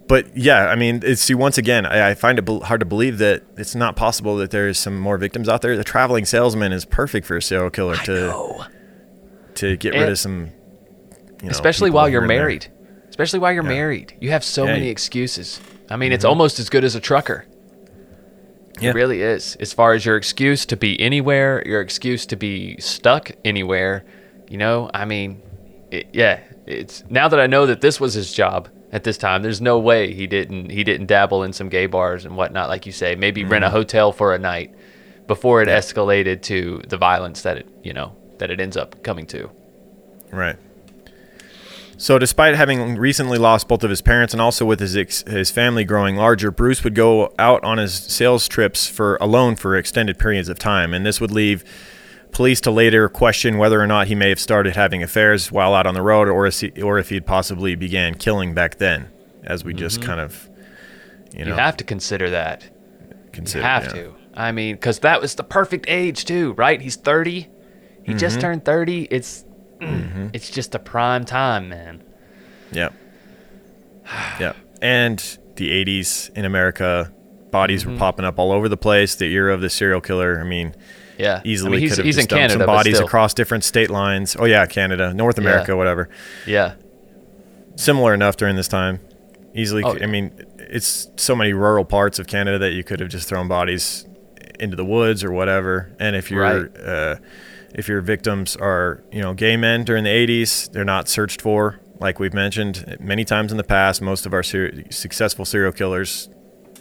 [0.08, 3.18] but yeah, I mean, it's see once again, I, I find it hard to believe
[3.18, 5.76] that it's not possible that there's some more victims out there.
[5.76, 8.66] The traveling salesman is perfect for a serial killer to
[9.56, 10.50] to get rid of some.
[11.42, 12.68] You know, Especially while you're and married.
[13.10, 13.68] Especially while you're Yeah.
[13.68, 14.16] married.
[14.20, 15.60] You have so Yeah, many excuses.
[15.90, 17.46] I mean, it's almost as good as a trucker.
[18.80, 18.90] Yeah.
[18.90, 19.56] It really is.
[19.56, 24.04] As far as your excuse to be anywhere, your excuse to be stuck anywhere,
[24.48, 25.40] you know, I mean,
[25.90, 29.42] it, yeah, it's now that I know that this was his job at this time.
[29.42, 32.84] There's no way he didn't he didn't dabble in some gay bars and whatnot, like
[32.84, 33.14] you say.
[33.14, 33.74] Maybe rent Mm-hmm.
[33.74, 34.74] a hotel for a night
[35.26, 39.26] before it escalated to the violence that it you know that it ends up coming
[39.26, 39.50] to.
[40.30, 40.56] Right.
[41.98, 45.50] So, despite having recently lost both of his parents and also with his ex- his
[45.50, 50.18] family growing larger, Bruce would go out on his sales trips for alone for extended
[50.18, 51.64] periods of time, and this would leave
[52.32, 55.86] police to later question whether or not he may have started having affairs while out
[55.86, 59.08] on the road, or if he, or if he'd possibly began killing back then,
[59.44, 60.50] as we just kind of
[61.32, 62.68] you know You have to consider that.
[63.32, 63.60] consider.
[63.60, 63.90] You have yeah.
[63.92, 64.14] to.
[64.34, 66.78] I mean, because that was the perfect age too, right?
[66.78, 67.40] He's 30.
[67.40, 67.48] He
[68.12, 68.18] Mm-hmm.
[68.18, 69.04] just turned 30.
[69.10, 69.45] It's
[69.80, 72.02] it's just a prime time, man.
[72.72, 72.90] Yeah.
[74.40, 74.52] Yeah.
[74.80, 75.18] And
[75.56, 77.12] the 80s in America,
[77.50, 77.92] bodies Mm-hmm.
[77.94, 79.14] were popping up all over the place.
[79.16, 80.38] The era of the serial killer.
[80.40, 80.74] I mean,
[81.18, 81.40] Yeah.
[81.44, 83.64] easily I mean, he's, could have he's just in dumped Canada, some bodies across different
[83.64, 84.36] state lines.
[84.38, 86.08] Oh yeah, Canada, North America, whatever.
[86.46, 86.74] Yeah.
[87.76, 89.00] Similar enough during this time.
[89.54, 89.96] Easily, Oh.
[90.00, 93.48] I mean, it's so many rural parts of Canada that you could have just thrown
[93.48, 94.06] bodies
[94.60, 95.90] into the woods or whatever.
[95.98, 96.76] And if your Right.
[96.78, 97.16] uh,
[97.74, 101.80] if your victims are you know gay men during the 80s, they're not searched for
[101.98, 106.28] like we've mentioned many times in the past, most of our ser- successful serial killers,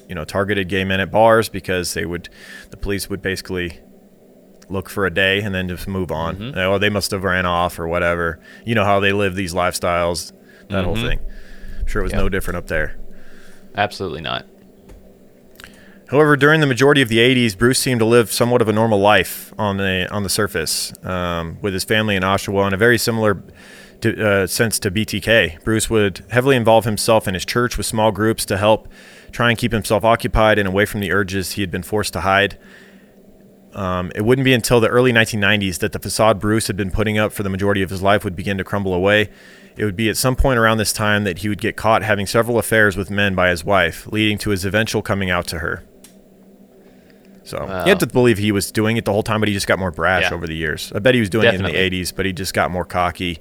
[0.09, 2.27] you know, targeted gay men at bars because they would,
[2.71, 3.79] the police would basically
[4.67, 6.35] look for a day and then just move on.
[6.35, 6.57] Mm-hmm.
[6.59, 8.41] Oh, they must have ran off or whatever.
[8.65, 10.33] You know how they live these lifestyles,
[10.67, 11.07] that whole Mhm.
[11.07, 11.19] thing.
[11.79, 12.21] I'm sure it was Yep.
[12.21, 12.97] no different up there.
[13.73, 14.45] Absolutely not.
[16.09, 18.99] However, during the majority of the 80s, Bruce seemed to live somewhat of a normal
[18.99, 22.99] life on the on the surface, um, with his family in Oshawa in a very
[22.99, 23.43] similar
[24.01, 25.63] to, uh, sense to BTK.
[25.63, 28.87] Bruce would heavily involve himself in his church with small groups to help
[29.31, 32.21] try and keep himself occupied and away from the urges he had been forced to
[32.21, 32.57] hide.
[33.73, 37.17] Um, it wouldn't be until the early 1990s that the facade Bruce had been putting
[37.17, 39.29] up for the majority of his life would begin to crumble away.
[39.75, 42.25] It would be at some point around this time that he would get caught having
[42.25, 45.83] several affairs with men by his wife, leading to his eventual coming out to her.
[47.45, 47.83] So Wow.
[47.85, 49.79] you have to believe he was doing it the whole time, but he just got
[49.79, 50.33] more brash Yeah.
[50.33, 50.91] over the years.
[50.95, 53.39] I bet he was doing it in the 80s, but he just got more cocky.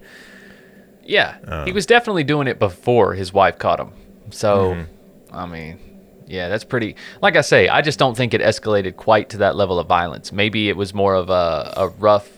[1.06, 3.90] Yeah, Um, he was definitely doing it before his wife caught him.
[4.30, 5.36] So, Mm-hmm.
[5.36, 5.78] I mean,
[6.26, 6.96] yeah, that's pretty.
[7.20, 10.32] Like I say, I just don't think it escalated quite to that level of violence.
[10.32, 12.30] Maybe it was more of a, a rough,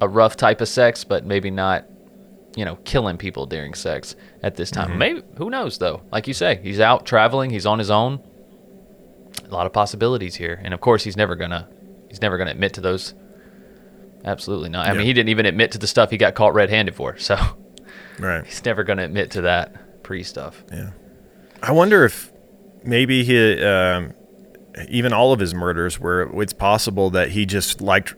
[0.00, 1.84] a rough type of sex, but maybe not,
[2.54, 4.88] you know, killing people during sex at this Mm-hmm.
[4.90, 4.98] time.
[4.98, 6.02] Maybe who knows though?
[6.12, 8.20] Like you say, he's out traveling, he's on his own.
[9.48, 11.68] A lot of possibilities here, and of course, he's never gonna,
[12.08, 13.14] he's never gonna admit to those.
[14.24, 14.86] Absolutely not.
[14.86, 17.18] I mean, he didn't even admit to the stuff he got caught red-handed for.
[17.18, 17.36] So.
[18.18, 18.44] Right.
[18.46, 20.62] He's never to admit to that pre stuff.
[20.72, 20.90] Yeah.
[21.62, 22.30] I wonder if
[22.84, 24.12] maybe he, um,
[24.88, 28.14] even all of his murders were, it's possible that he just liked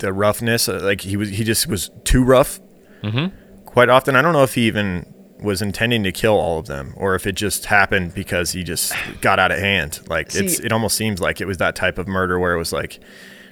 [0.00, 0.68] the roughness.
[0.68, 2.60] uh, Like he was, he just was too rough
[3.02, 3.64] Mm-hmm.
[3.64, 4.14] quite often.
[4.16, 7.26] I don't know if he even was intending to kill all of them or if
[7.26, 10.00] it just happened because he just got out of hand.
[10.08, 12.72] Like it's, it almost seems like it was that type of murder where it was
[12.72, 13.00] like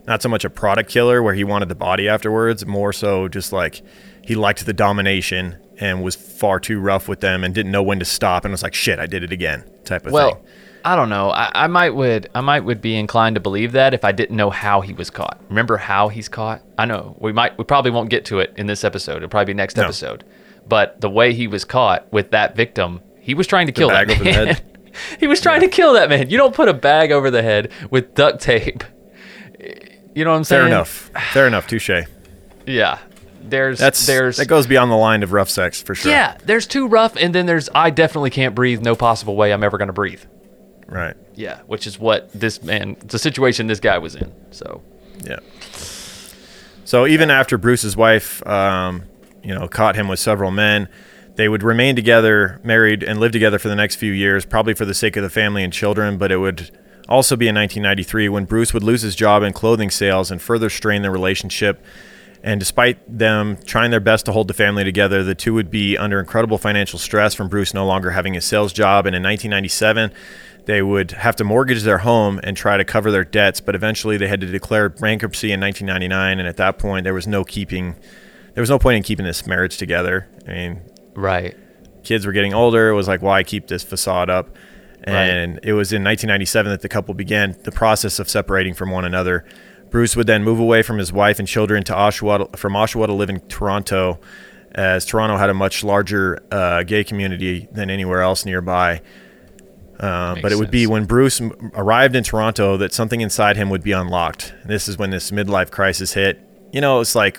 [0.06, 3.52] not so much a product killer where he wanted the body afterwards, more so just
[3.52, 3.82] like
[4.24, 7.98] he liked the domination and was far too rough with them and didn't know when
[7.98, 10.44] to stop and was like, shit, I did it again type of Well, thing.
[10.82, 11.30] I don't know.
[11.30, 14.36] I, I might would I might would be inclined to believe that if I didn't
[14.36, 15.38] know how he was caught.
[15.50, 16.62] Remember how he's caught?
[16.78, 19.18] I know we might we probably won't get to it in this episode.
[19.18, 19.84] It'll probably be next No.
[19.84, 20.24] episode.
[20.68, 24.08] But the way he was caught with that victim, he was trying to kill bag
[24.08, 24.46] that over the man.
[24.48, 24.80] head?
[25.20, 26.30] he was trying to kill that man.
[26.30, 28.84] You don't put a bag over the head with duct tape.
[30.14, 30.60] You know what I'm saying?
[30.60, 31.10] Fair enough.
[31.32, 31.66] Fair enough.
[31.66, 31.90] Touche.
[32.66, 32.98] Yeah.
[33.42, 36.12] There's That's there's that goes beyond the line of rough sex for sure.
[36.12, 38.82] Yeah, there's too rough, and then there's I definitely can't breathe.
[38.82, 40.22] No possible way I'm ever gonna breathe.
[40.86, 41.16] Right.
[41.34, 44.32] Yeah, which is what this man, the situation this guy was in.
[44.50, 44.82] So
[45.24, 45.38] Yeah.
[46.84, 49.04] So even after Bruce's wife, um,
[49.42, 50.88] you know, caught him with several men,
[51.36, 54.84] they would remain together, married, and live together for the next few years, probably for
[54.84, 56.18] the sake of the family and children.
[56.18, 56.70] But it would
[57.08, 60.70] also be in 1993 when Bruce would lose his job in clothing sales and further
[60.70, 61.82] strain their relationship.
[62.42, 65.98] And despite them trying their best to hold the family together, the two would be
[65.98, 69.06] under incredible financial stress from Bruce no longer having a sales job.
[69.06, 70.12] And in 1997,
[70.64, 73.60] they would have to mortgage their home and try to cover their debts.
[73.60, 76.38] But eventually, they had to declare bankruptcy in 1999.
[76.38, 77.96] And at that point, there was no keeping,
[78.54, 80.28] there was no point in keeping this marriage together.
[80.46, 80.82] I mean,
[81.14, 81.56] right,
[82.02, 82.88] kids were getting older.
[82.88, 84.56] It was like, why keep this facade up?
[85.06, 85.14] Right.
[85.14, 89.04] And it was in 1997 that the couple began the process of separating from one
[89.04, 89.46] another.
[89.90, 93.12] Bruce would then move away from his wife and children to Oshawa, from Oshawa to
[93.12, 94.20] live in Toronto,
[94.72, 99.00] as Toronto had a much larger uh, gay community than anywhere else nearby.
[99.98, 103.68] Uh, but it would be when Bruce m- arrived in Toronto that something inside him
[103.68, 104.54] would be unlocked.
[104.64, 106.40] This is when this midlife crisis hit.
[106.72, 107.38] You know, it's like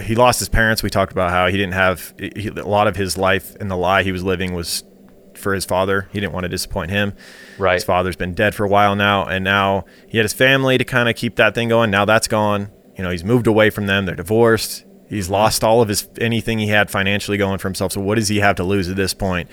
[0.00, 0.82] he lost his parents.
[0.82, 3.76] We talked about how he didn't have he, a lot of his life and the
[3.76, 4.84] lie he was living was
[5.34, 6.08] for his father.
[6.12, 7.14] He didn't want to disappoint him.
[7.58, 7.74] right.
[7.74, 10.84] His father's been dead for a while now, and now he had his family to
[10.84, 11.90] kind of keep that thing going.
[11.90, 12.70] Now that's gone.
[12.96, 14.06] You know, he's moved away from them.
[14.06, 14.84] They're divorced.
[15.08, 17.92] He's lost all of his anything he had financially going for himself.
[17.92, 19.48] So what does he have to lose at this point?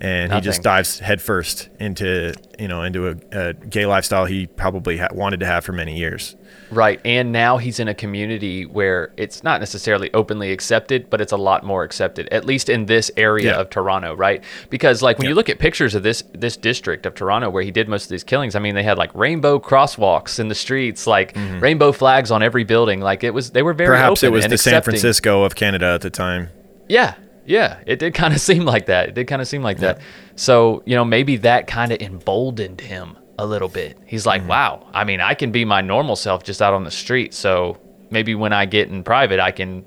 [0.00, 4.98] And he just dives headfirst into you know into a, a gay lifestyle he probably
[4.98, 6.36] ha- wanted to have for many years.
[6.70, 7.00] Right.
[7.04, 11.36] And now he's in a community where it's not necessarily openly accepted, but it's a
[11.38, 13.60] lot more accepted, at least in this area Yeah.
[13.60, 14.44] of Toronto, right?
[14.68, 15.30] Because like when Yeah.
[15.30, 18.10] you look at pictures of this this district of Toronto where he did most of
[18.10, 22.30] these killings, I mean they had like rainbow crosswalks in the streets, like rainbow flags
[22.30, 23.00] on every building.
[23.00, 24.02] Like it was they were very Mm-hmm.
[24.02, 24.82] Perhaps it was the San.
[24.82, 26.50] Francisco of Canada at the time.
[26.88, 27.14] Yeah,
[27.48, 29.08] yeah, it did kind of seem like that.
[29.08, 30.00] It did kind of seem like that.
[30.36, 33.96] So you know, maybe that kind of emboldened him a little bit.
[34.06, 34.50] He's like, Mm-hmm.
[34.50, 37.32] wow, I mean, I can be my normal self just out on the street.
[37.34, 37.78] So
[38.10, 39.84] maybe when I get in private, I can,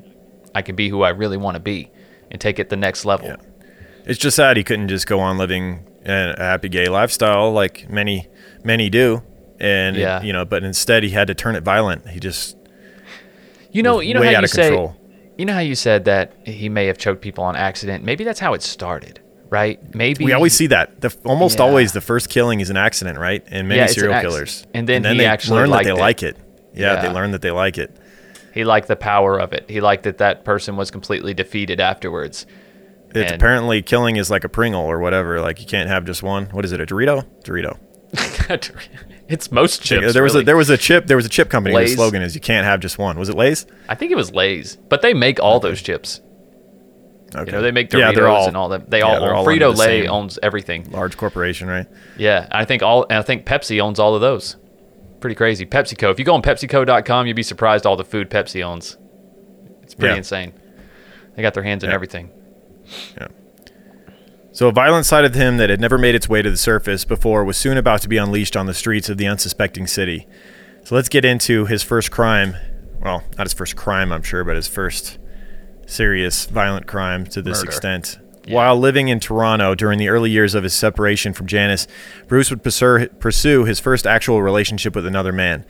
[0.55, 1.91] I can be who I really want to be,
[2.31, 3.27] and take it the next level.
[3.27, 3.35] Yeah.
[4.05, 8.27] It's just sad he couldn't just go on living a happy gay lifestyle like many
[8.63, 9.21] many do,
[9.59, 10.21] and Yeah.
[10.23, 12.07] you know, but instead he had to turn it violent.
[12.09, 12.55] He just
[13.71, 14.95] You know, you know how you say, control.
[15.41, 18.03] You know how you said that he may have choked people on accident?
[18.03, 19.79] Maybe that's how it started, right?
[19.93, 21.01] Maybe We always see that.
[21.01, 21.65] The, almost Yeah.
[21.65, 23.43] always the first killing is an accident, right?
[23.47, 24.65] In many Yeah, an serial acc- killers.
[24.73, 25.95] and then he they actually learn that they it.
[25.97, 26.37] like it.
[26.73, 27.97] Yeah, they learn that they like it.
[28.53, 29.65] he liked the power of it.
[29.69, 32.45] He liked that that person was completely defeated afterwards.
[33.15, 35.41] It's And- apparently killing is like a Pringle or whatever.
[35.41, 36.45] Like you can't have just one.
[36.51, 36.79] What is it?
[36.79, 37.25] A Dorito?
[37.43, 37.77] Dorito.
[39.31, 40.13] it's most chips.
[40.13, 40.43] there was really.
[40.43, 41.75] a there was a chip there was a chip company.
[41.75, 41.95] Lay's.
[41.95, 43.17] slogan is you can't have just one.
[43.17, 43.65] Was it Lay's?
[43.89, 46.21] I think it was Lay's, but they make all those chips.
[47.33, 47.45] Okay.
[47.45, 48.89] You know, they make Doritos yeah, they're all, and all that.
[48.89, 49.29] They yeah, all, own.
[49.29, 50.91] all Frito Lay owns everything.
[50.91, 51.87] large corporation, right?
[52.17, 53.03] Yeah, I think all.
[53.09, 54.57] And I think Pepsi owns all of those.
[55.21, 55.65] Pretty crazy.
[55.65, 56.11] PepsiCo.
[56.11, 58.97] If you go on PepsiCo.com, you'd be surprised all the food Pepsi owns.
[59.83, 60.17] It's pretty Yeah.
[60.17, 60.53] insane.
[61.35, 62.31] They got their hands in everything.
[63.17, 63.27] Yeah.
[64.53, 67.05] So a violent side of him that had never made its way to the surface
[67.05, 70.27] before was soon about to be unleashed on the streets of the unsuspecting city.
[70.83, 72.55] So let's get into his first crime.
[73.01, 75.19] Well, not his first crime, I'm sure, but his first
[75.85, 77.69] serious violent crime to this Murder.
[77.69, 78.19] extent.
[78.47, 81.87] While living in Toronto during the early years of his separation from Janice,
[82.27, 85.63] Bruce would pursue, pursue his first actual relationship with another man.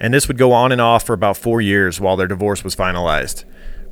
[0.00, 2.74] And this would go on and off for about four years while their divorce was
[2.74, 3.44] finalized.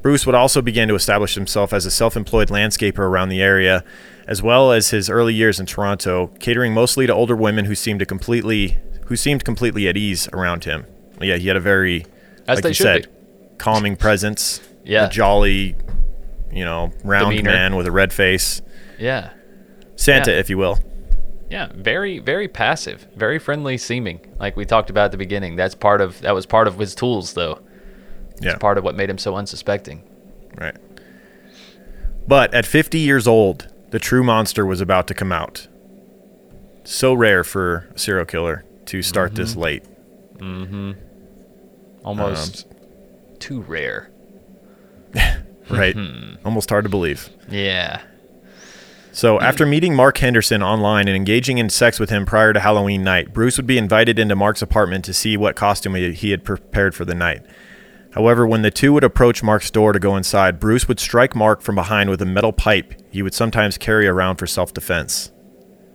[0.02, 3.84] Bruce would also begin to establish himself as a self employed landscaper around the area,
[4.26, 8.00] as well as his early years in Toronto, catering mostly to older women who seemed
[8.00, 10.86] to completely who seemed completely at ease around him.
[11.20, 12.06] Yeah, he had a very
[12.46, 13.56] As like they you said, be.
[13.58, 14.60] calming presence.
[14.84, 15.06] Yeah.
[15.06, 15.76] A jolly,
[16.52, 17.50] you know, round Demeanor.
[17.50, 18.62] man with a red face.
[18.98, 19.30] Yeah.
[19.96, 20.38] Santa, Yeah.
[20.38, 20.78] if you will.
[21.50, 24.20] Yeah, very very passive, very friendly seeming.
[24.40, 25.54] Like we talked about at the beginning.
[25.56, 27.60] That's part of that was part of his tools though.
[28.40, 28.56] Yeah.
[28.56, 30.02] Part of what made him so unsuspecting.
[30.58, 30.76] Right.
[32.26, 35.68] But at 50 years old, the true monster was about to come out.
[36.84, 39.60] So rare for a serial killer to start this mm-hmm.
[39.60, 39.84] late.
[40.38, 40.92] Mm-hmm.
[42.04, 44.10] Almost um, too rare.
[45.70, 45.94] Right?
[45.94, 46.44] Mm-hmm.
[46.44, 47.30] Almost hard to believe.
[47.48, 48.02] Yeah.
[49.12, 53.04] So, after meeting Mark Henderson online and engaging in sex with him prior to Halloween
[53.04, 56.94] night, Bruce would be invited into Mark's apartment to see what costume he had prepared
[56.94, 57.46] for the night.
[58.10, 61.62] However, when the two would approach Mark's door to go inside, Bruce would strike Mark
[61.62, 65.30] from behind with a metal pipe he would sometimes carry around for self defense.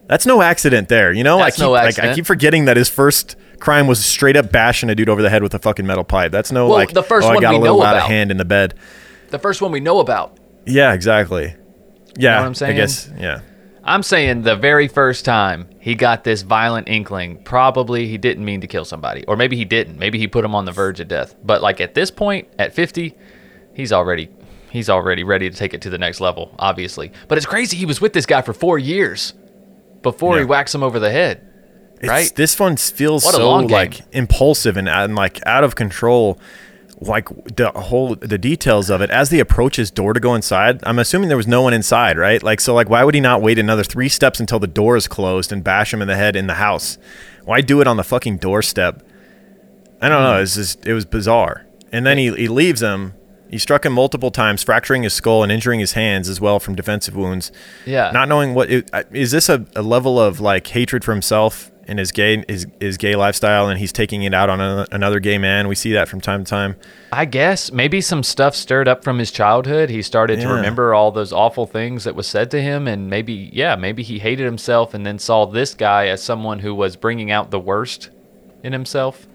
[0.08, 1.40] That's no accident there, you know?
[1.40, 4.52] That's I keep, no like, I keep forgetting that his first crime was straight up
[4.52, 6.32] bashing a dude over the head with a fucking metal pipe.
[6.32, 7.96] That's no Well, like the first oh, I one got we a little know out
[7.96, 8.10] of about.
[8.10, 8.76] hand in the bed.
[9.32, 10.38] The first one we know about.
[10.66, 11.54] Yeah, exactly.
[12.18, 12.76] Yeah, what I'm I saying?
[12.78, 13.12] guess.
[13.18, 13.42] Yeah.
[13.84, 18.62] I'm saying the very first time he got this violent inkling, probably he didn't mean
[18.62, 19.26] to kill somebody.
[19.28, 19.98] Or maybe he didn't.
[19.98, 21.36] Maybe he put him on the verge of death.
[21.44, 23.16] But like at this point, at 50,
[23.74, 24.30] he's already
[24.70, 27.12] he's already ready to take it to the next level, obviously.
[27.28, 29.34] But it's crazy he was with this guy for 4 years
[30.02, 31.44] before he whacks him over the head.
[32.00, 32.32] It's, Right?
[32.36, 36.40] This one feels so like impulsive and, and like out of control.
[37.00, 40.80] Like the whole the details of it as they approach his door to go inside.
[40.84, 42.42] I'm assuming there was no one inside, right?
[42.42, 45.08] Like so, like why would he not wait another three steps until the door is
[45.08, 46.98] closed and bash him in the head in the house?
[47.46, 49.04] Why do it on the fucking doorstep?
[50.02, 50.24] I don't Hmm.
[50.24, 50.42] know.
[50.42, 51.68] It's just it was bizarre.
[51.92, 53.14] And then he he leaves him.
[53.50, 56.76] He struck him multiple times, fracturing his skull and injuring his hands as well from
[56.76, 57.52] defensive wounds.
[57.86, 58.12] Yeah.
[58.12, 62.00] Not knowing what it, uh, this a, a level of like hatred for himself and
[62.00, 65.38] his gay his, his gay lifestyle, and he's taking it out on a, another gay
[65.38, 65.68] man.
[65.68, 66.76] We see that from time to time.
[67.12, 69.90] I guess maybe some stuff stirred up from his childhood.
[69.90, 73.50] He started to remember all those awful things that was said to him, and maybe,
[73.54, 77.32] yeah, maybe he hated himself and then saw this guy as someone who was bringing
[77.32, 78.10] out the worst
[78.64, 79.27] in himself.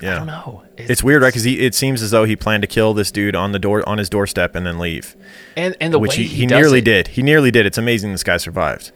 [0.00, 0.62] Yeah, I don't know.
[0.76, 1.28] It's weird, right?
[1.28, 3.98] Because it seems as though he planned to kill this dude on the door on
[3.98, 5.14] his doorstep and then leave,
[5.56, 7.08] and and the which way he, he, he nearly it, did.
[7.08, 7.66] He nearly did.
[7.66, 8.90] It's amazing this guy survived.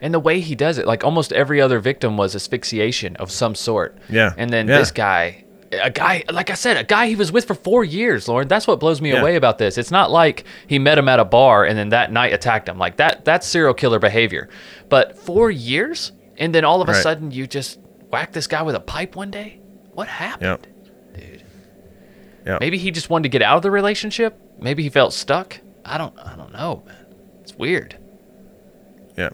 [0.00, 3.54] and the way he does it, like almost every other victim was asphyxiation of some
[3.54, 3.96] sort.
[4.10, 4.34] Yeah.
[4.36, 4.78] and then Yeah.
[4.78, 5.44] this guy.
[5.72, 8.46] A guy, like I said, a guy he was with for four years, Lauren.
[8.46, 9.20] That's what blows me Yeah.
[9.20, 9.76] away about this.
[9.78, 12.78] It's not like he met him at a bar and then that night attacked him.
[12.78, 14.48] Like that, that's serial killer behavior.
[14.88, 17.02] But four years, and then all of a Right.
[17.02, 17.80] sudden you just
[18.12, 19.58] whack this guy with a pipe one day.
[19.96, 20.66] What happened, Yep.
[21.14, 21.42] dude?
[22.46, 22.58] Yeah.
[22.60, 24.38] Maybe he just wanted to get out of the relationship.
[24.60, 25.58] Maybe he felt stuck.
[25.84, 27.06] I don't, I don't know, man.
[27.40, 27.96] It's weird.
[29.16, 29.30] Yeah.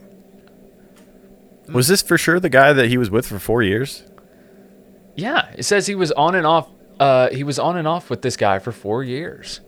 [1.72, 4.04] Was this for sure the guy that he was with for four years?
[5.16, 6.68] Yeah, it says he was on and off.
[7.00, 9.60] Uh, he was on and off with this guy for four years.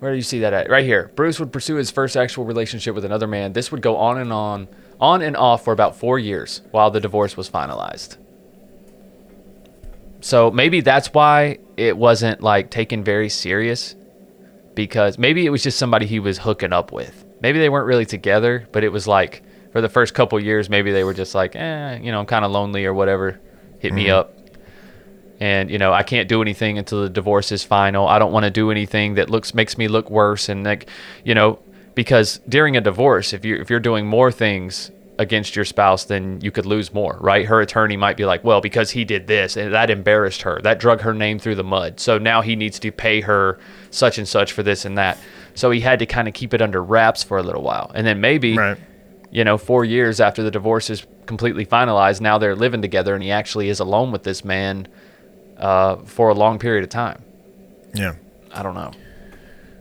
[0.00, 0.68] Where do you see that at?
[0.68, 1.12] Right here.
[1.14, 3.52] Bruce would pursue his first actual relationship with another man.
[3.52, 4.66] This would go on and on,
[5.00, 8.16] on and off for about four years while the divorce was finalized.
[10.24, 13.94] So maybe that's why it wasn't like taken very serious,
[14.74, 17.26] because maybe it was just somebody he was hooking up with.
[17.42, 20.92] Maybe they weren't really together, but it was like for the first couple years, maybe
[20.92, 23.38] they were just like, eh, you know, I'm kind of lonely or whatever.
[23.80, 24.32] Hit me up.
[25.40, 28.08] and you know I can't do anything until the divorce is final.
[28.08, 30.88] I don't want to do anything that looks makes me look worse, and like
[31.22, 31.58] you know
[31.94, 36.40] because during a divorce, if you're if you're doing more things against your spouse, then
[36.42, 37.46] you could lose more, right?
[37.46, 40.80] Her attorney might be like, well, because he did this and that embarrassed her, that
[40.80, 42.00] drug her name through the mud.
[42.00, 43.58] So now he needs to pay her
[43.90, 45.18] such and such for this and that.
[45.54, 47.92] So he had to kind of keep it under wraps for a little while.
[47.94, 48.76] And then maybe, Right.
[49.30, 53.22] you know, four years after the divorce is completely finalized, now they're living together and
[53.22, 54.88] he actually is alone with this man
[55.58, 57.22] uh, for a long period of time.
[57.94, 58.14] Yeah.
[58.52, 58.90] I don't know.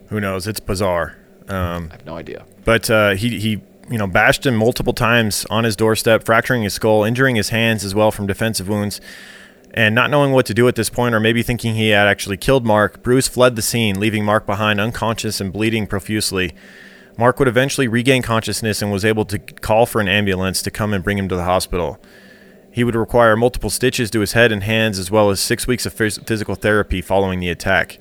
[0.10, 0.46] Who knows?
[0.48, 1.18] It's bizarre.
[1.48, 2.46] Um, I have no idea.
[2.66, 6.74] but uh, he he you know bashed him multiple times on his doorstep, fracturing his
[6.74, 9.02] skull, injuring his hands as well from defensive wounds.
[9.76, 12.38] And not knowing what to do at this point, or maybe thinking he had actually
[12.38, 16.54] killed Mark, Bruce fled the scene, leaving Mark behind unconscious and bleeding profusely.
[17.18, 20.94] Mark would eventually regain consciousness and was able to call for an ambulance to come
[20.94, 22.00] and bring him to the hospital.
[22.72, 25.86] He would require multiple stitches to his head and hands, as well as six weeks
[25.86, 28.00] of phys- physical therapy following the attack.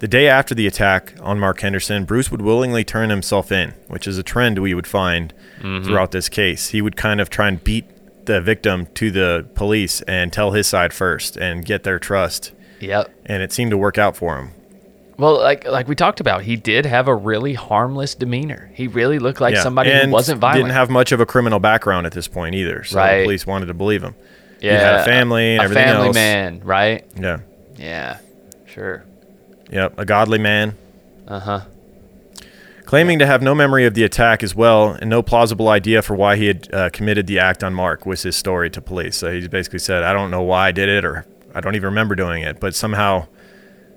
[0.00, 4.06] The day after the attack on Mark Henderson, Bruce would willingly turn himself in, which
[4.06, 5.84] is a trend we would find mm-hmm.
[5.84, 6.68] throughout this case.
[6.68, 7.86] He would kind of try and beat
[8.26, 12.52] the victim to the police and tell his side first and get their trust.
[12.80, 13.10] Yep.
[13.26, 14.50] And it seemed to work out for him.
[15.16, 18.70] Well, like like we talked about, he did have a really harmless demeanor.
[18.74, 20.64] He really looked like somebody and who wasn't violent.
[20.64, 22.82] Didn't have much of a criminal background at this point either.
[22.82, 23.18] So Right.
[23.18, 24.16] the police wanted to believe him.
[24.60, 26.14] yeah, He had a family and a everything family else.
[26.14, 27.04] man, right?
[27.16, 27.38] Yeah.
[27.76, 28.18] Yeah,
[28.66, 29.04] sure.
[29.74, 29.98] Yep.
[29.98, 30.76] A godly man.
[31.26, 31.60] Uh huh.
[32.84, 36.14] Claiming to have no memory of the attack as well and no plausible idea for
[36.14, 39.16] why he had uh, committed the act on Mark was his story to police.
[39.16, 41.86] So he basically said, I don't know why I did it or I don't even
[41.86, 43.26] remember doing it, but somehow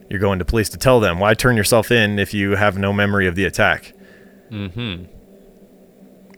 [0.09, 1.19] you're going to police to tell them.
[1.19, 3.93] Why turn yourself in if you have no memory of the attack?
[4.49, 5.03] Mm-hmm.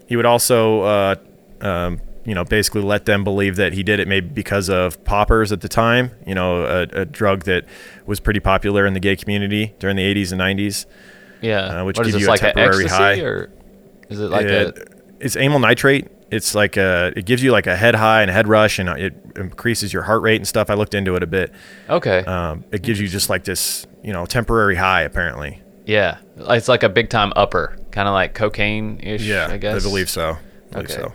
[0.07, 1.15] He would also, uh,
[1.61, 5.51] um, you know, basically let them believe that he did it maybe because of poppers
[5.51, 7.65] at the time, you know, a, a drug that
[8.05, 10.86] was pretty popular in the gay community during the 80s and 90s.
[11.41, 11.82] Yeah.
[11.82, 13.19] Uh, which what is give you a like temporary high.
[13.21, 13.49] or
[14.09, 14.86] is it like it, a
[15.19, 16.07] it's amyl nitrate.
[16.32, 18.88] It's like a, it gives you like a head high and a head rush, and
[18.89, 20.69] it increases your heart rate and stuff.
[20.69, 21.51] I looked into it a bit.
[21.89, 22.19] okay?
[22.25, 25.61] Um, it gives you just like this, you know, temporary high apparently.
[25.88, 29.23] yeah, it's like a big time upper, kind of like cocaine ish.
[29.23, 29.84] yeah, I guess.
[29.84, 30.38] I believe so.
[30.71, 31.01] I believe Okay.
[31.01, 31.13] so.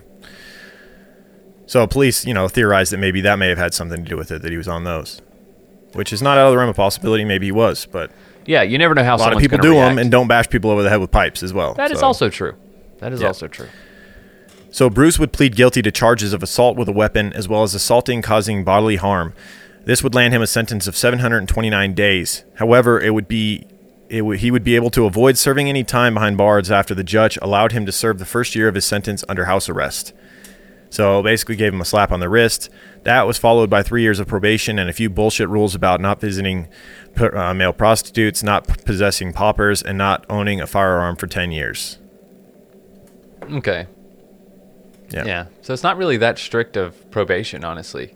[1.67, 4.31] So police, you know, theorized that maybe that may have had something to do with
[4.31, 5.21] it that he was on those,
[5.93, 7.25] which is not out of the realm of possibility.
[7.25, 8.11] Maybe he was, but
[8.45, 10.69] Yeah, you never know how a lot of people do them and don't bash people
[10.69, 11.73] over the head with pipes as well.
[11.73, 12.05] That is so.
[12.05, 12.53] also true.
[12.99, 13.27] That is Yeah.
[13.27, 13.67] also true.
[14.71, 17.73] So Bruce would plead guilty to charges of assault with a weapon as well as
[17.73, 19.33] assaulting causing bodily harm.
[19.85, 22.43] This would land him a sentence of 729 days.
[22.55, 23.65] However, it would be
[24.09, 27.03] it would, he would be able to avoid serving any time behind bars after the
[27.03, 30.13] judge allowed him to serve the first year of his sentence under house arrest.
[30.89, 32.69] So basically gave him a slap on the wrist.
[33.03, 36.21] That was followed by three years of probation and a few bullshit rules about not
[36.21, 36.67] visiting
[37.17, 41.99] uh, male prostitutes, not possessing poppers, and not owning a firearm for 10 years.
[43.51, 43.87] Okay.
[45.11, 45.25] Yeah.
[45.25, 45.45] Yeah.
[45.61, 48.15] So it's not really that strict of probation, honestly,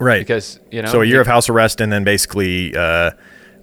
[0.00, 0.20] Right.
[0.20, 0.90] because you know.
[0.90, 3.12] so a year of house arrest and then basically uh,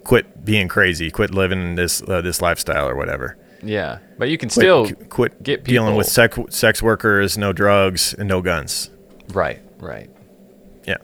[0.04, 3.36] quit being crazy, quit living this uh, this lifestyle or whatever.
[3.62, 7.38] Yeah, but you can Quit, still qu- quit get dealing with people- sex sex workers,
[7.38, 8.90] no drugs, and no guns.
[9.32, 10.10] right, right.
[10.84, 10.96] Yeah.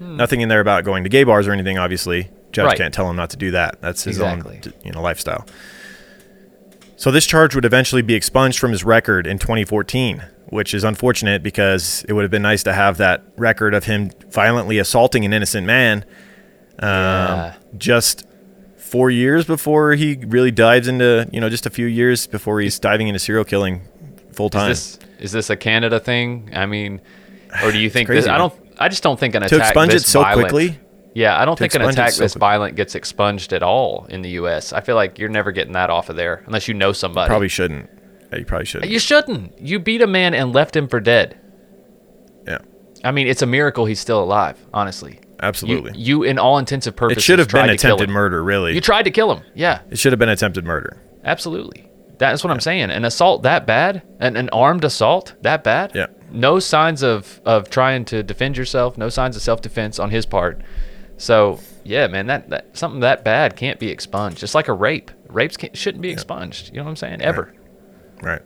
[0.00, 1.78] Nothing in there about going to gay bars or anything.
[1.78, 2.68] Obviously, judge Hmm.
[2.68, 2.78] Right.
[2.78, 3.80] can't tell him not to do that.
[3.80, 4.60] That's his Exactly.
[4.66, 5.46] own you know lifestyle.
[6.96, 11.42] So this charge would eventually be expunged from his record in 2014, which is unfortunate
[11.42, 15.32] because it would have been nice to have that record of him violently assaulting an
[15.32, 16.04] innocent man.
[16.78, 17.52] Um, Yeah.
[17.76, 18.26] Just
[18.94, 22.78] four years before he really dives into, you know, just a few years before he's
[22.78, 23.80] diving into serial killing
[24.32, 24.70] full time.
[24.70, 26.50] Is this is this a Canada thing?
[26.54, 27.00] I mean,
[27.64, 28.30] or do you think crazy, this?
[28.30, 28.54] I don't.
[28.78, 30.78] I just don't think an to attack expunge it so violent- quickly?
[31.12, 34.30] Yeah, I don't think an attack so this violent gets expunged at all in the
[34.30, 34.72] U.S.
[34.72, 37.28] I feel like you're never getting that off of there unless you know somebody.
[37.28, 37.88] Probably shouldn't.
[38.32, 38.90] Yeah, you probably shouldn't.
[38.92, 39.60] You shouldn't.
[39.60, 41.38] You beat a man and left him for dead.
[42.46, 42.58] yeah,
[43.04, 44.56] I mean, it's a miracle he's still alive.
[44.72, 45.92] Honestly, you, absolutely.
[45.98, 48.74] you in all intensive purposes, it should have been attempted murder, really.
[48.74, 49.44] You tried to kill him.
[49.54, 51.00] Yeah, it should have been attempted murder.
[51.24, 51.90] absolutely.
[52.16, 52.90] That's what I'm saying.
[52.90, 55.92] An assault that bad, an, an armed assault that bad.
[55.96, 56.06] Yeah.
[56.30, 58.96] No signs of of trying to defend yourself.
[58.96, 60.62] No signs of self defense on his part.
[61.16, 64.38] So yeah, man, that, that something that bad can't be expunged.
[64.38, 65.10] Just like a rape.
[65.28, 66.68] Rapes can't, shouldn't be expunged.
[66.68, 67.20] You know what I'm saying?
[67.20, 67.52] Ever.
[68.22, 68.42] Right.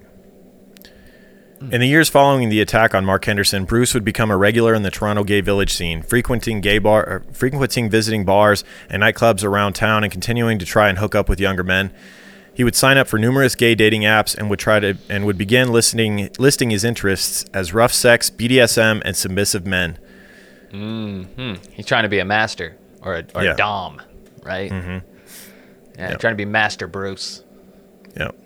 [1.61, 4.83] In the years following the attack on Mark Henderson, Bruce would become a regular in
[4.85, 9.73] the Toronto gay village scene, frequenting gay bar, er, frequenting visiting bars and nightclubs around
[9.73, 11.91] town, and continuing to try and hook up with younger men.
[12.55, 15.37] He would sign up for numerous gay dating apps and would try to and would
[15.39, 19.99] begin listing listing his interests as rough sex, BDSM, and submissive men.
[20.71, 21.55] Hmm.
[21.73, 23.55] He's trying to be a master or a, or Yeah.
[23.55, 24.01] a dom,
[24.45, 24.71] right?
[24.71, 24.99] Mm-hmm.
[25.99, 26.21] Yeah, Yep.
[26.21, 27.43] trying to be Master Bruce.
[28.17, 28.37] Yep.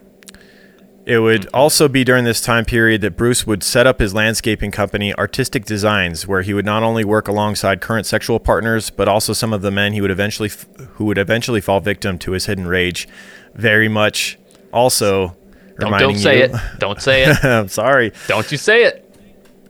[1.04, 4.70] It would also be during this time period that Bruce would set up his landscaping
[4.70, 9.32] company, Artistic Designs, where he would not only work alongside current sexual partners, but also
[9.32, 12.46] some of the men he would eventually, f- who would eventually fall victim to his
[12.46, 13.08] hidden rage.
[13.54, 14.38] Very much,
[14.72, 15.36] also
[15.80, 16.44] Don't, reminding don't say you.
[16.44, 16.52] it.
[16.78, 17.44] Don't say it.
[17.44, 18.12] I'm sorry.
[18.28, 19.04] don't you say it.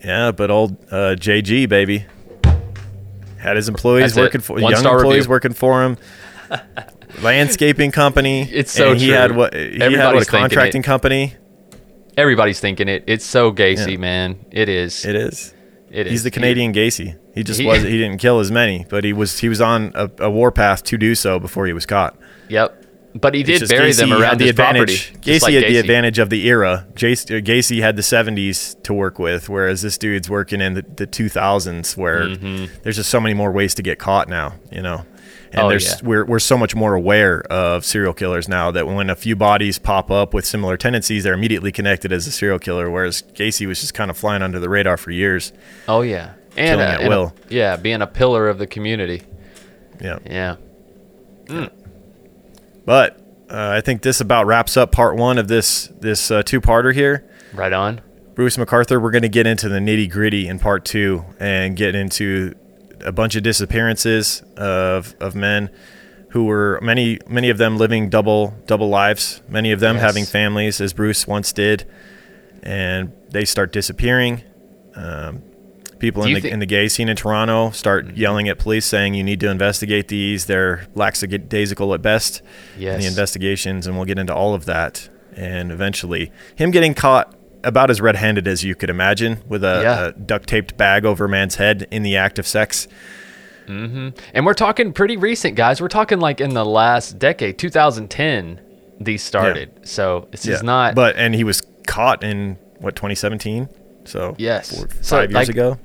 [0.04, 2.04] Yeah, but old uh, JG baby
[3.38, 4.20] had his employees That's it.
[4.20, 5.30] working for One young employees review.
[5.30, 5.96] working for him.
[7.20, 8.42] Landscaping company.
[8.50, 9.14] It's so and he true.
[9.16, 11.34] had what he had what Everybody's a thinking contracting company.
[12.16, 13.04] Everybody's thinking it.
[13.06, 13.96] It's so Gacy, Yeah.
[13.98, 14.44] man.
[14.50, 15.04] It is.
[15.04, 15.54] It is.
[15.90, 16.24] It He's is.
[16.24, 17.16] the Canadian Gacy.
[17.34, 17.82] He just He- was.
[17.82, 19.38] He didn't kill as many, but he was.
[19.40, 22.16] He was on a, a war path to do so before he was caught.
[22.48, 22.78] Yep.
[23.14, 25.10] But he did bury Gacy them around the advantage.
[25.12, 25.30] property.
[25.30, 26.86] Gacy like had the advantage of the era.
[26.94, 30.80] Jace, uh, Gacy had the 70s to work with, whereas this dude's working in the,
[30.96, 32.34] the 2000s, where
[32.82, 34.54] there's just so many more ways to get caught now.
[34.70, 35.04] You know,
[35.52, 36.08] and Oh, there's yeah.
[36.08, 39.78] we're we're so much more aware of serial killers now that when a few bodies
[39.78, 42.90] pop up with similar tendencies, they're immediately connected as a serial killer.
[42.90, 45.52] Whereas Gacy was just kind of flying under the radar for years.
[45.86, 46.32] Oh yeah.
[46.56, 47.34] And, Killing uh, at and a- will.
[47.48, 49.22] yeah, being a pillar of the community.
[50.00, 50.18] Yeah.
[50.26, 50.56] Yeah.
[52.84, 53.18] But
[53.50, 56.92] uh, I think this about wraps up part one of this this uh, two parter
[56.94, 57.28] here.
[57.54, 58.00] Right on.
[58.34, 61.94] Bruce McArthur, we're going to get into the nitty gritty in part two and get
[61.94, 62.54] into
[63.04, 65.70] a bunch of disappearances of of men
[66.30, 70.02] who were many many of them living double double lives, many of them Yes.
[70.04, 71.84] having families as Bruce once did,
[72.62, 74.42] and they start disappearing.
[74.94, 75.42] Um,
[75.98, 76.52] people in the Mm-hmm.
[76.54, 80.08] in the gay scene in Toronto start yelling at police saying you need to investigate
[80.08, 80.46] these.
[80.46, 82.42] They're lackadaisical at best
[82.94, 85.08] in the investigations, and we'll get into all of that.
[85.36, 87.34] And eventually, him getting caught
[87.64, 90.06] about as red-handed as you could imagine, with a, Yeah.
[90.06, 92.88] a duct-taped bag over a man's head in the act of sex.
[93.66, 94.08] Mm-hmm.
[94.34, 95.80] And we're talking pretty recent, guys.
[95.80, 98.60] We're talking like in the last decade, 2010.
[99.00, 99.86] These started.
[99.88, 100.94] So this is not.
[100.94, 103.68] But and he was caught in what 2017,
[104.04, 104.76] so Yes.
[104.76, 105.78] four, So, five years like, ago.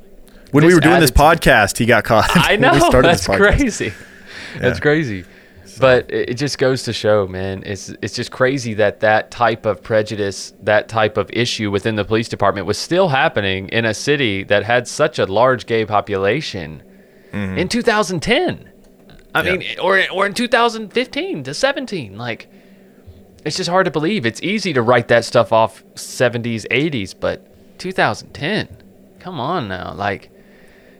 [0.52, 2.30] When we were doing this podcast, he got caught.
[2.34, 2.72] I know
[3.02, 3.94] that's crazy.
[4.60, 4.84] That's Yeah.
[5.80, 6.02] Crazy.
[6.02, 7.64] But it, just goes to show, man.
[7.66, 12.06] It's it's just crazy that that type of prejudice, that type of issue within the
[12.06, 16.84] police department was still happening in a city that had such a large gay population
[17.34, 18.70] in 2010.
[19.36, 19.48] I Mm-hmm.
[19.48, 19.56] Yeah.
[19.58, 22.18] mean, or or in 2015 to 17.
[22.18, 22.50] Like,
[23.46, 24.26] it's just hard to believe.
[24.26, 27.46] It's easy to write that stuff off 70s, 80s, but
[27.80, 28.78] 2010.
[29.20, 30.32] Come on now, like.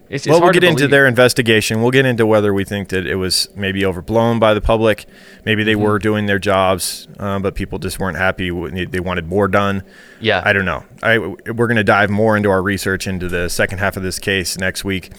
[0.10, 1.82] It's, it's well, we'll get into their investigation.
[1.82, 5.06] We'll get into whether we think that it was maybe overblown by the public.
[5.44, 5.66] Maybe Mm-hmm.
[5.68, 8.50] they were doing their jobs, um, but people just weren't happy.
[8.86, 9.84] They wanted more done.
[10.22, 10.42] Yeah.
[10.46, 10.86] I don't know.
[11.04, 14.18] I, we're going to dive more into our research into the second half of this
[14.20, 15.12] case next week,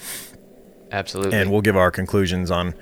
[0.91, 1.37] Absolutely.
[1.37, 2.73] and we'll give our conclusions on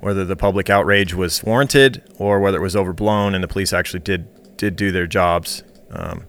[0.00, 4.00] whether the public outrage was warranted or whether it was overblown and the police actually
[4.00, 5.62] did did do their jobs.
[5.90, 6.24] Um,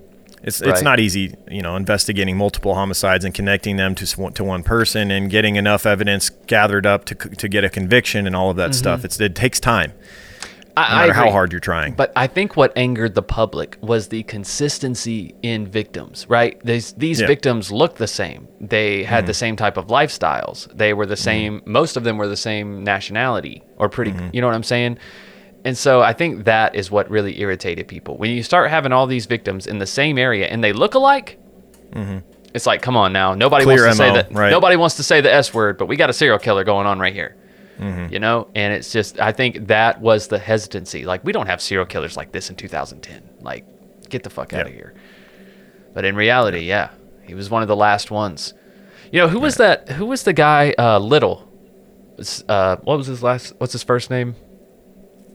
[0.45, 4.61] it's it's not easy, you know, investigating multiple homicides and connecting them to to one
[4.61, 8.57] person and getting enough evidence gathered up to to get a conviction and all of
[8.57, 8.99] that stuff.
[8.99, 9.05] Mm-hmm.
[9.07, 9.93] It's it takes time,
[10.77, 11.93] I, no I matter how hard you're trying.
[11.93, 16.63] But I think what angered the public was the consistency in victims, right?
[16.63, 17.27] These these Yeah.
[17.27, 18.47] victims looked the same.
[18.61, 19.37] They had the mm-hmm.
[19.37, 20.67] same type of lifestyles.
[20.75, 21.23] They were the mm-hmm.
[21.23, 21.61] same.
[21.65, 24.13] Most of them were the same nationality, or pretty.
[24.31, 24.99] You know what I'm saying?
[25.66, 28.18] And so I think that is what really irritated people.
[28.18, 31.39] When you start having all these victims in the same area and they look alike,
[32.53, 33.34] it's like, come on now.
[33.34, 34.32] Nobody Clear wants to say that.
[34.32, 34.51] right.
[34.51, 36.99] Nobody wants to say the S word, but we got a serial killer going on
[36.99, 37.36] right here.
[37.80, 38.13] Mm-hmm.
[38.13, 41.03] You know, and it's just I think that was the hesitancy.
[41.03, 43.28] Like we don't have serial killers like this in 2010.
[43.41, 43.66] Like
[44.07, 44.93] get the fuck out of here.
[45.93, 46.91] But in reality, yeah,
[47.24, 48.53] he was one of the last ones.
[49.11, 49.89] You know, who was that?
[49.89, 50.74] Who was the guy?
[50.78, 51.51] Uh, Little.
[52.47, 53.53] Uh, what was his last?
[53.57, 54.36] What's his first name?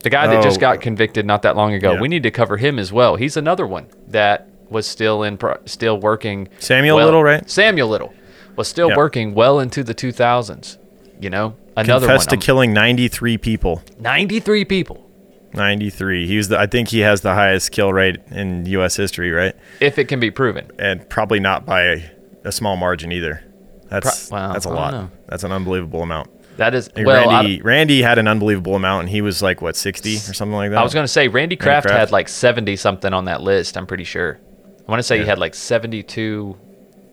[0.03, 1.93] The guy that just Oh, got convicted not that long ago.
[1.93, 2.01] yeah.
[2.01, 3.15] We need to cover him as well.
[3.17, 6.47] He's another one that was still in, pro- still working.
[6.59, 7.47] Samuel well- Little, right?
[7.49, 8.13] Samuel Little
[8.55, 8.97] was still Yeah.
[8.97, 10.77] working well into the 2000s.
[11.19, 12.39] You know, another Confessed one.
[12.39, 13.83] to killing 93 people.
[13.99, 15.05] 93 people.
[15.53, 16.25] 93.
[16.27, 18.95] He was the, I think he has the highest kill rate in U.S.
[18.95, 19.53] history, right?
[19.79, 20.71] If it can be proven.
[20.79, 22.01] And probably not by a,
[22.45, 23.43] a small margin either.
[23.89, 24.93] That's Pro- well, that's a lot.
[24.93, 25.11] know.
[25.27, 26.29] That's an unbelievable amount.
[26.61, 27.27] That is Like, well.
[27.29, 30.53] I- Randy Randy had an unbelievable amount, and he was like what 60 or something
[30.55, 30.77] like that.
[30.79, 31.99] I was going to say Randy Kraft, Kraft.
[31.99, 33.77] had like 70 something on that list.
[33.77, 34.39] I'm pretty sure.
[34.87, 36.55] I want to say he had like 72,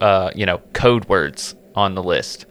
[0.01, 2.45] uh, you know, code words on the list,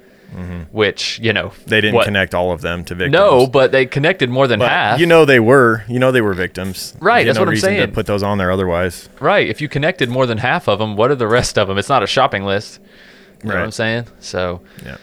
[0.72, 3.14] which you know They didn't what- connect all of them to victims.
[3.14, 5.00] No, but they connected more than but half.
[5.00, 5.84] you know they were.
[5.88, 6.96] You know they were victims.
[7.00, 7.82] Right, that's no what I'm saying.
[7.82, 9.08] To put those on there otherwise.
[9.20, 9.48] right?
[9.48, 11.78] If you connected more than half of them, what are the rest of them?
[11.78, 12.80] It's not a shopping list.
[13.44, 13.64] You know what Right.
[13.66, 14.06] I'm saying?
[14.20, 14.98] So Yeah.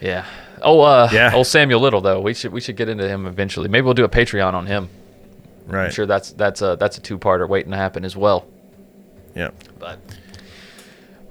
[0.00, 0.24] Yeah.
[0.62, 1.32] Oh, uh, Yeah.
[1.34, 2.20] Old Samuel Little though.
[2.20, 3.68] We should we should get into him eventually.
[3.68, 4.88] Maybe we'll do a Patreon on him.
[5.66, 5.86] Right.
[5.86, 8.46] I'm sure that's that's a that's a two parter waiting to happen as well.
[9.34, 9.50] Yeah.
[9.78, 9.98] But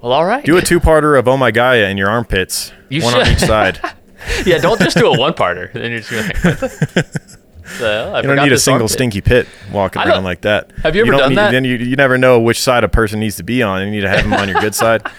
[0.00, 0.44] well, all right.
[0.44, 2.72] Do a two-parter of Oh My Gaia in your armpits.
[2.88, 3.80] You one on each side.
[4.46, 5.72] yeah, don't just do a one parter.
[5.72, 6.12] Then you're just
[6.44, 7.38] like, what the-
[7.78, 8.92] So, I You don't need a single armpit.
[8.92, 10.70] stinky pit walking around like that.
[10.84, 11.50] Have you ever don't done need- that?
[11.50, 13.84] Then you, you never know which side a person needs to be on.
[13.84, 15.02] You need to have them on your good side.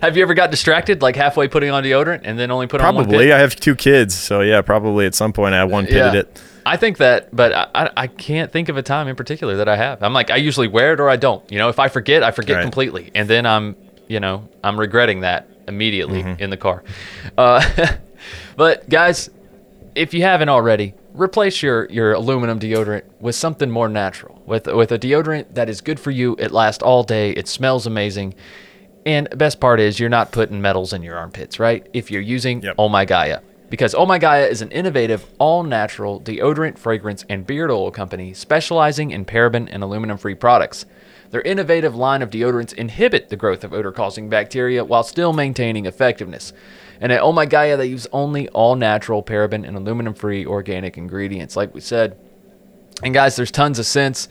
[0.00, 2.94] Have you ever got distracted, like halfway putting on deodorant and then only put on
[2.94, 3.32] one Probably.
[3.32, 6.42] I have two kids, so yeah, probably at some point I one pitted it.
[6.64, 9.68] I think that, but I, I, I can't think of a time in particular that
[9.68, 10.02] I have.
[10.02, 11.42] I'm like, I usually wear it or I don't.
[11.50, 12.62] You know, if I forget, I forget Right.
[12.62, 13.74] completely, and then I'm,
[14.06, 16.42] you know, I'm regretting that immediately Mm-hmm.
[16.42, 16.84] in the car.
[17.36, 17.62] Uh,
[18.56, 19.28] but guys,
[19.94, 24.40] if you haven't already, replace your your aluminum deodorant with something more natural.
[24.46, 26.36] With with a deodorant that is good for you.
[26.38, 27.30] It lasts all day.
[27.32, 28.34] It smells amazing.
[29.04, 31.86] And best part is you're not putting metals in your armpits, right?
[31.92, 32.76] If you're using Yep.
[32.78, 33.40] Oh My Gaia.
[33.68, 38.34] Because Oh My Gaia is an innovative, all natural deodorant, fragrance, and beard oil company
[38.34, 40.84] specializing in paraben and aluminum free products.
[41.30, 45.86] Their innovative line of deodorants inhibit the growth of odor causing bacteria while still maintaining
[45.86, 46.52] effectiveness.
[47.00, 50.96] And at Oh My Gaia, they use only all natural, paraben, and aluminum free organic
[50.96, 52.16] ingredients, like we said.
[53.02, 54.28] And guys, there's tons of scents.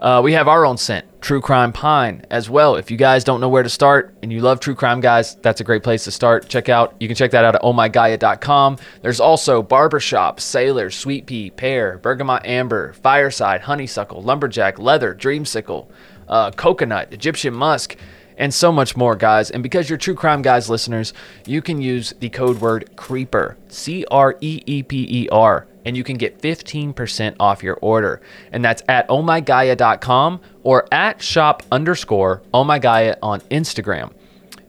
[0.00, 2.76] Uh, we have our own scent, True Crime Pine, as well.
[2.76, 5.60] If you guys don't know where to start and you love true crime, guys, that's
[5.60, 6.48] a great place to start.
[6.48, 8.78] Check out, you can check that out at ohmygaia.com.
[9.02, 15.88] There's also Barbershop, Sailor, Sweet Pea, Pear, Bergamot Amber, Fireside, Honeysuckle, Lumberjack, Leather, Dreamsicle,
[16.28, 17.96] uh, Coconut, Egyptian Musk,
[18.36, 19.50] and so much more, guys.
[19.50, 21.12] And because you're True Crime Guys listeners,
[21.46, 25.96] you can use the code word CREEPER, C R E E P E R, and
[25.96, 28.20] you can get 15% off your order.
[28.52, 34.12] And that's at ohmygaia.com or at shop underscore ohmygaia on Instagram.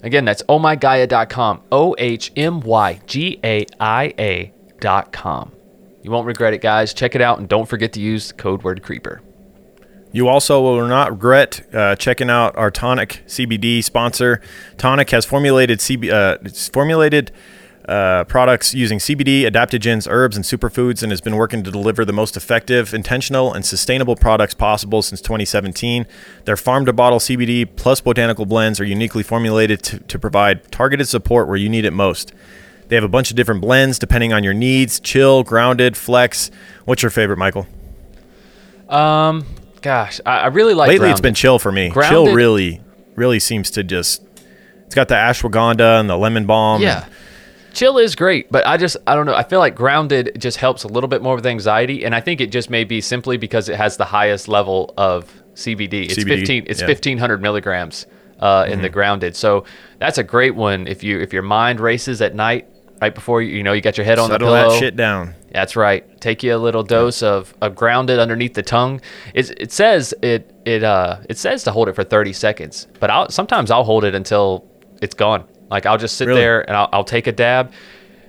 [0.03, 5.51] Again, that's ohmygaia.com, O H M Y G A I A.com.
[6.03, 6.93] You won't regret it, guys.
[6.93, 9.21] Check it out and don't forget to use code word CREEPER.
[10.11, 14.39] You also will not regret uh, checking out our Tonic CBD sponsor.
[14.77, 17.31] Tonic has formulated CB, uh, it's formulated
[17.87, 22.13] uh, products using CBD, adaptogens, herbs, and superfoods, and has been working to deliver the
[22.13, 26.07] most effective, intentional, and sustainable products possible since 2017.
[26.45, 31.07] Their farm to bottle CBD plus botanical blends are uniquely formulated to, to provide targeted
[31.07, 32.33] support where you need it most.
[32.87, 36.51] They have a bunch of different blends depending on your needs chill, grounded, flex.
[36.85, 37.67] What's your favorite, Michael?
[38.89, 39.45] Um,
[39.81, 41.89] gosh, I, I really like Lately, it's been chill for me.
[41.89, 42.81] Grounded- Chill really,
[43.15, 44.21] really seems to just.
[44.85, 46.81] It's got the ashwagandha and the lemon balm.
[46.81, 47.05] Yeah.
[47.75, 49.35] Chill is great, but I just I don't know.
[49.35, 52.39] I feel like grounded just helps a little bit more with anxiety, and I think
[52.39, 56.05] it just may be simply because it has the highest level of CBD.
[56.05, 56.63] It's CBD, fifteen.
[56.67, 56.85] It's yeah.
[56.85, 56.91] Mm-hmm.
[56.93, 58.07] fifteen hundred milligrams
[58.39, 59.35] uh, in the grounded.
[59.35, 59.65] So
[59.99, 62.65] that's a great one if you if your mind races at night,
[63.01, 64.71] right before you you know you got your head on Settle the pillow.
[64.71, 65.35] that shit down.
[65.51, 66.19] That's right.
[66.21, 69.01] Take you a little dose of, of grounded underneath the tongue.
[69.33, 73.09] It, it says it it uh it says to hold it for 30 seconds, but
[73.09, 74.65] I'll sometimes I'll hold it until
[75.01, 75.45] it's gone.
[75.69, 76.41] Like I'll just sit Really?
[76.41, 77.71] there and I'll, I'll take a dab,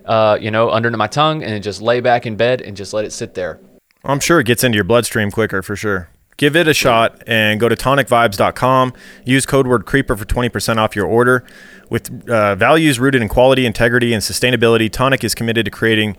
[0.04, 3.04] uh, you know, under my tongue and just lay back in bed and just let
[3.04, 3.60] it sit there.
[4.04, 6.08] I'm sure it gets into your bloodstream quicker for sure.
[6.36, 8.92] Give it a shot and go to tonicvibes.com.
[9.24, 11.44] Use code word creeper for 20% off your order.
[11.88, 16.16] With uh, values rooted in quality, integrity, and sustainability, Tonic is committed to creating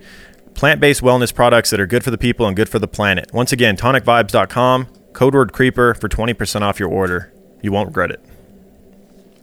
[0.56, 3.32] plant based wellness products that are good for the people and good for the planet.
[3.32, 7.32] Once again, tonicvibes.com, code word creeper for 20% off your order.
[7.62, 8.20] You won't regret it.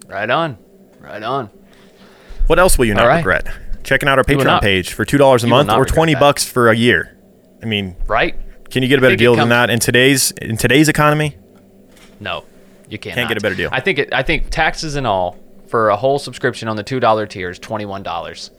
[0.09, 0.59] Right on,
[1.01, 1.51] right on.
[2.47, 3.17] What else will you not right.
[3.19, 3.49] regret?
[3.83, 6.21] Checking out our Patreon page for two dollars a you month or twenty that.
[6.21, 7.17] bucks for a year.
[7.63, 8.35] I mean, Right?
[8.71, 11.37] can you get a better deal than that in today's in today's economy?
[12.21, 12.45] No,
[12.89, 13.15] you can't.
[13.15, 13.69] Can't get a better deal.
[13.73, 14.13] I think it.
[14.13, 17.59] I think taxes and all for a whole subscription on the two dollar tier is
[17.59, 18.51] twenty one dollars.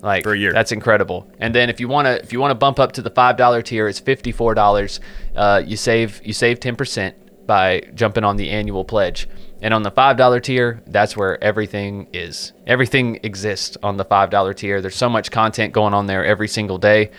[0.00, 0.52] Like For a year.
[0.52, 1.26] That's incredible.
[1.38, 3.36] And then if you want to if you want to bump up to the five
[3.36, 5.00] dollar tier, it's fifty four dollars.
[5.34, 9.28] Uh, you save you save ten percent by jumping on the annual pledge.
[9.64, 12.52] And on the five dollar tier, that's where everything is.
[12.66, 14.82] Everything exists on the five dollar tier.
[14.82, 17.12] There's so much content going on there every single day,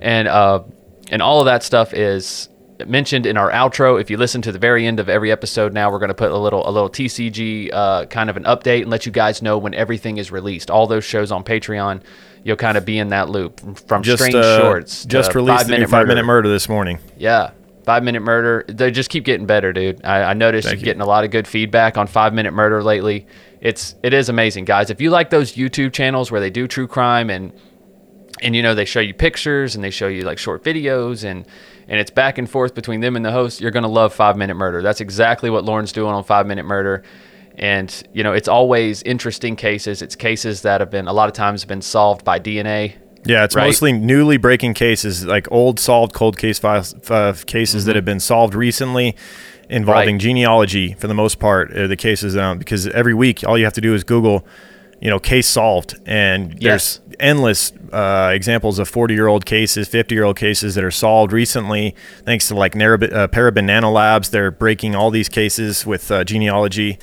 [0.00, 0.62] and uh,
[1.10, 2.50] and all of that stuff is
[2.86, 4.00] mentioned in our outro.
[4.00, 6.30] If you listen to the very end of every episode, now we're going to put
[6.30, 9.58] a little a little TCG uh, kind of an update and let you guys know
[9.58, 10.70] when everything is released.
[10.70, 12.02] All those shows on Patreon,
[12.44, 15.04] you'll kind of be in that loop from, Just strange uh, shorts.
[15.04, 17.00] just to released five minute five minute murder this morning.
[17.16, 17.50] Yeah.
[17.88, 18.66] Five Minute Murder.
[18.68, 20.04] They just keep getting better, dude.
[20.04, 20.84] I, I noticed Thank you're you.
[20.84, 23.26] getting a lot of good feedback on Five Minute Murder lately.
[23.62, 24.90] It's it is amazing, guys.
[24.90, 27.50] If you like those YouTube channels where they do true crime and
[28.42, 31.46] and you know they show you pictures and they show you like short videos and
[31.88, 34.56] and it's back and forth between them and the host, you're gonna love Five Minute
[34.56, 34.82] Murder.
[34.82, 37.04] That's exactly what Lauren's doing on Five Minute Murder.
[37.56, 40.02] and you know it's always interesting cases.
[40.02, 42.96] It's cases that have been a lot of times been solved by DNA.
[43.28, 43.66] Yeah, it's Right.
[43.66, 48.20] mostly newly breaking cases, like old solved cold case files, uh, cases that have been
[48.20, 49.14] solved recently,
[49.68, 50.14] involving Mm-hmm.
[50.14, 50.20] Right.
[50.20, 51.70] genealogy for the most part.
[51.76, 54.46] Are the cases um, because every week all you have to do is Google,
[55.00, 60.14] you know, case solved, and there's endless uh, examples of 40 year old cases, 50
[60.14, 64.30] year old cases that are solved recently thanks to like Narab- uh, Parabon Nanolabs.
[64.30, 66.98] They're breaking all these cases with uh, genealogy,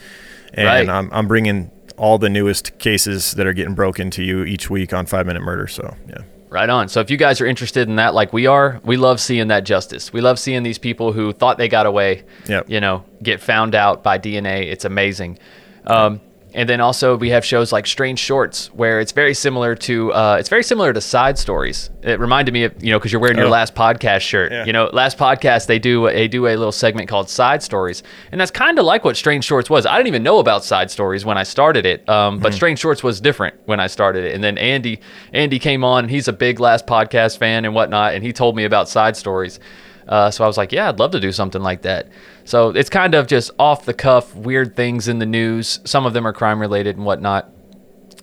[0.55, 0.89] and Right.
[0.89, 4.93] I'm, I'm bringing all the newest cases that are getting broken to you each week
[4.93, 5.67] on Five Minute Murder.
[5.67, 6.19] So yeah.
[6.49, 6.87] Right on.
[6.87, 9.65] So if you guys are interested in that, like we are, we love seeing that
[9.65, 10.13] justice.
[10.13, 12.69] We love seeing these people who thought they got away, Yep.
[12.69, 14.71] you know, get found out by DNA.
[14.71, 15.37] It's amazing.
[15.85, 16.21] Um,
[16.55, 20.37] and then also we have shows like Strange Shorts, where it's very similar to uh,
[20.39, 21.89] it's very similar to Side Stories.
[22.01, 23.49] It reminded me of you know because you're wearing your Oh.
[23.51, 24.51] last podcast shirt.
[24.51, 24.65] Yeah.
[24.65, 28.01] You know, last podcast they do they do a little segment called Side Stories,
[28.31, 29.85] and that's kind of like what Strange Shorts was.
[29.85, 33.03] I didn't even know about Side Stories when I started it, um, but Strange Shorts
[33.03, 34.33] was different when I started it.
[34.33, 35.01] And then Andy
[35.33, 38.55] Andy came on, and he's a big last podcast fan and whatnot, and he told
[38.55, 39.59] me about Side Stories.
[40.07, 42.09] Uh, so I was like, yeah, I'd love to do something like that.
[42.43, 45.79] So it's kind of just off the cuff, weird things in the news.
[45.85, 47.49] Some of them are crime related and whatnot.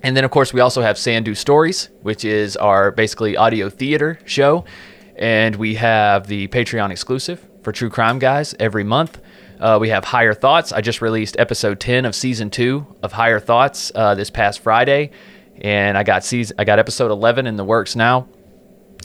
[0.02, 4.18] And then, of course, we also have Sandu Stories, which is our basically audio theater
[4.24, 4.64] show.
[5.16, 9.20] And we have the Patreon exclusive for True Crime Guys every month.
[9.60, 10.72] Uh, we have Higher Thoughts.
[10.72, 15.12] I just released episode 10 of season two of Higher Thoughts uh, this past Friday.
[15.60, 18.26] And I got season, I got episode 11 in the works now.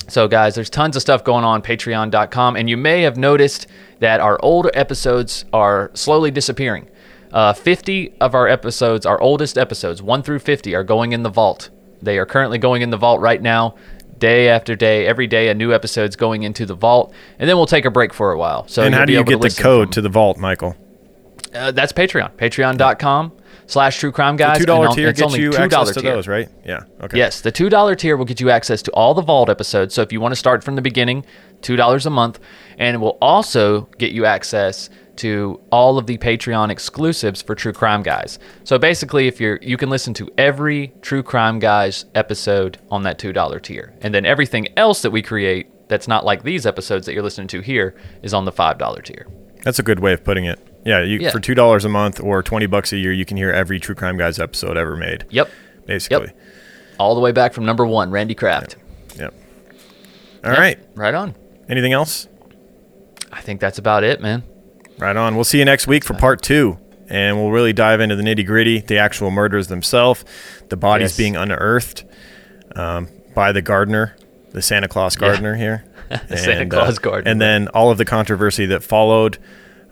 [0.08, 2.56] So, guys, there's tons of stuff going on patreon.com.
[2.56, 3.68] And you may have noticed
[4.00, 6.90] that our older episodes are slowly disappearing.
[7.32, 11.30] Uh, 50 of our episodes, our oldest episodes, 1 through 50, are going in the
[11.30, 11.70] vault.
[12.02, 13.76] They are currently going in the vault right now,
[14.18, 15.06] day after day.
[15.06, 17.14] Every day, a new episode's going into the vault.
[17.38, 18.66] And then we'll take a break for a while.
[18.68, 20.76] So and how do you get the code from- to the vault, Michael?
[21.54, 22.32] Uh, that's Patreon.
[22.38, 23.34] Patreon.com
[23.68, 24.58] slash true crime guys.
[24.58, 26.16] The two dollar and tier it's gets only you $2 access to tier.
[26.16, 26.50] those, right?
[26.66, 26.84] Yeah.
[27.02, 27.18] Okay.
[27.18, 29.94] Yes, the two dollar tier will get you access to all the Vault episodes.
[29.94, 31.26] So if you want to start from the beginning,
[31.62, 32.40] two dollars a month,
[32.78, 37.74] and it will also get you access to all of the Patreon exclusives for True
[37.74, 38.40] Crime Guys.
[38.64, 43.20] So basically, if you're you can listen to every True Crime Guys episode on that
[43.20, 47.06] two dollar tier, and then everything else that we create that's not like these episodes
[47.06, 49.28] that you're listening to here is on the five dollar tier.
[49.64, 50.60] That's a good way of putting it.
[50.88, 51.32] Yeah, you, Yeah.
[51.32, 53.96] for two dollars a month or twenty bucks a year, you can hear every True
[53.96, 55.26] Crime Guys episode ever made.
[55.30, 55.50] Yep,
[55.86, 56.32] Basically.
[56.98, 58.78] all the way back from number one, Randy Kraft.
[59.18, 59.34] Yep.
[60.46, 60.80] All right.
[60.96, 61.36] right on.
[61.70, 62.28] Anything else?
[63.32, 64.44] I think that's about it, man.
[64.98, 65.36] Right on.
[65.36, 66.78] We'll see you next week for part two,
[67.10, 70.24] and we'll really dive into the nitty gritty, the actual murders themselves,
[70.70, 71.18] the bodies Yes.
[71.18, 72.06] being unearthed
[72.76, 74.16] um, by the gardener,
[74.52, 75.84] the Santa Claus gardener here,
[76.30, 77.30] The Santa Claus gardener.
[77.30, 79.38] and then all of the controversy that followed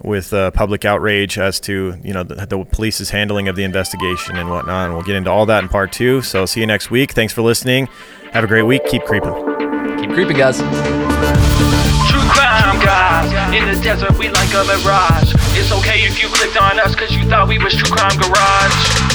[0.02, 4.36] with uh, public outrage as to you know the, the police's handling of the investigation
[4.38, 4.86] and whatnot.
[4.86, 6.22] And we'll get into all that in part two.
[6.22, 7.12] So see you next week.
[7.12, 7.88] Thanks for listening.
[8.32, 8.86] Have a great week.
[8.86, 9.34] Keep creeping.
[10.00, 10.58] Keep creeping, guys.
[10.58, 13.06] True crime guys
[13.56, 15.34] in the desert, we like a mirage.
[15.56, 19.15] It's okay if you clicked on us cause you thought we was True Crime Garage.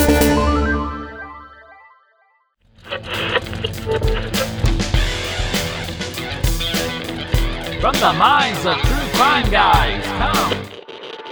[7.81, 10.53] From the minds of true crime guys, come.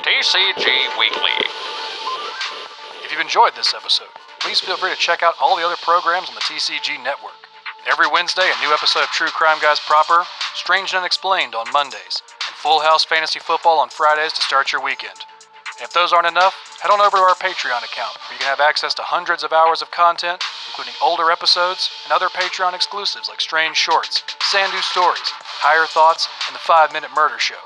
[0.01, 0.65] TCG
[0.97, 1.37] Weekly.
[3.05, 4.07] If you've enjoyed this episode,
[4.39, 7.37] please feel free to check out all the other programs on the TCG network.
[7.85, 10.23] Every Wednesday, a new episode of True Crime Guys proper,
[10.55, 14.83] Strange and Unexplained on Mondays, and Full House Fantasy Football on Fridays to start your
[14.83, 15.28] weekend.
[15.81, 18.59] If those aren't enough, head on over to our Patreon account, where you can have
[18.59, 23.39] access to hundreds of hours of content, including older episodes and other Patreon exclusives like
[23.39, 25.31] Strange Shorts, Sandu Stories,
[25.63, 27.63] Higher Thoughts, and the 5 Minute Murder Show.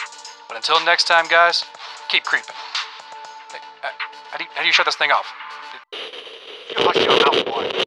[0.48, 1.66] But until next time, guys,
[2.08, 2.54] keep creeping.
[3.52, 3.90] Hey, uh,
[4.30, 5.26] how, do you, how do you shut this thing off?
[5.92, 7.84] You hush your mouth, boy.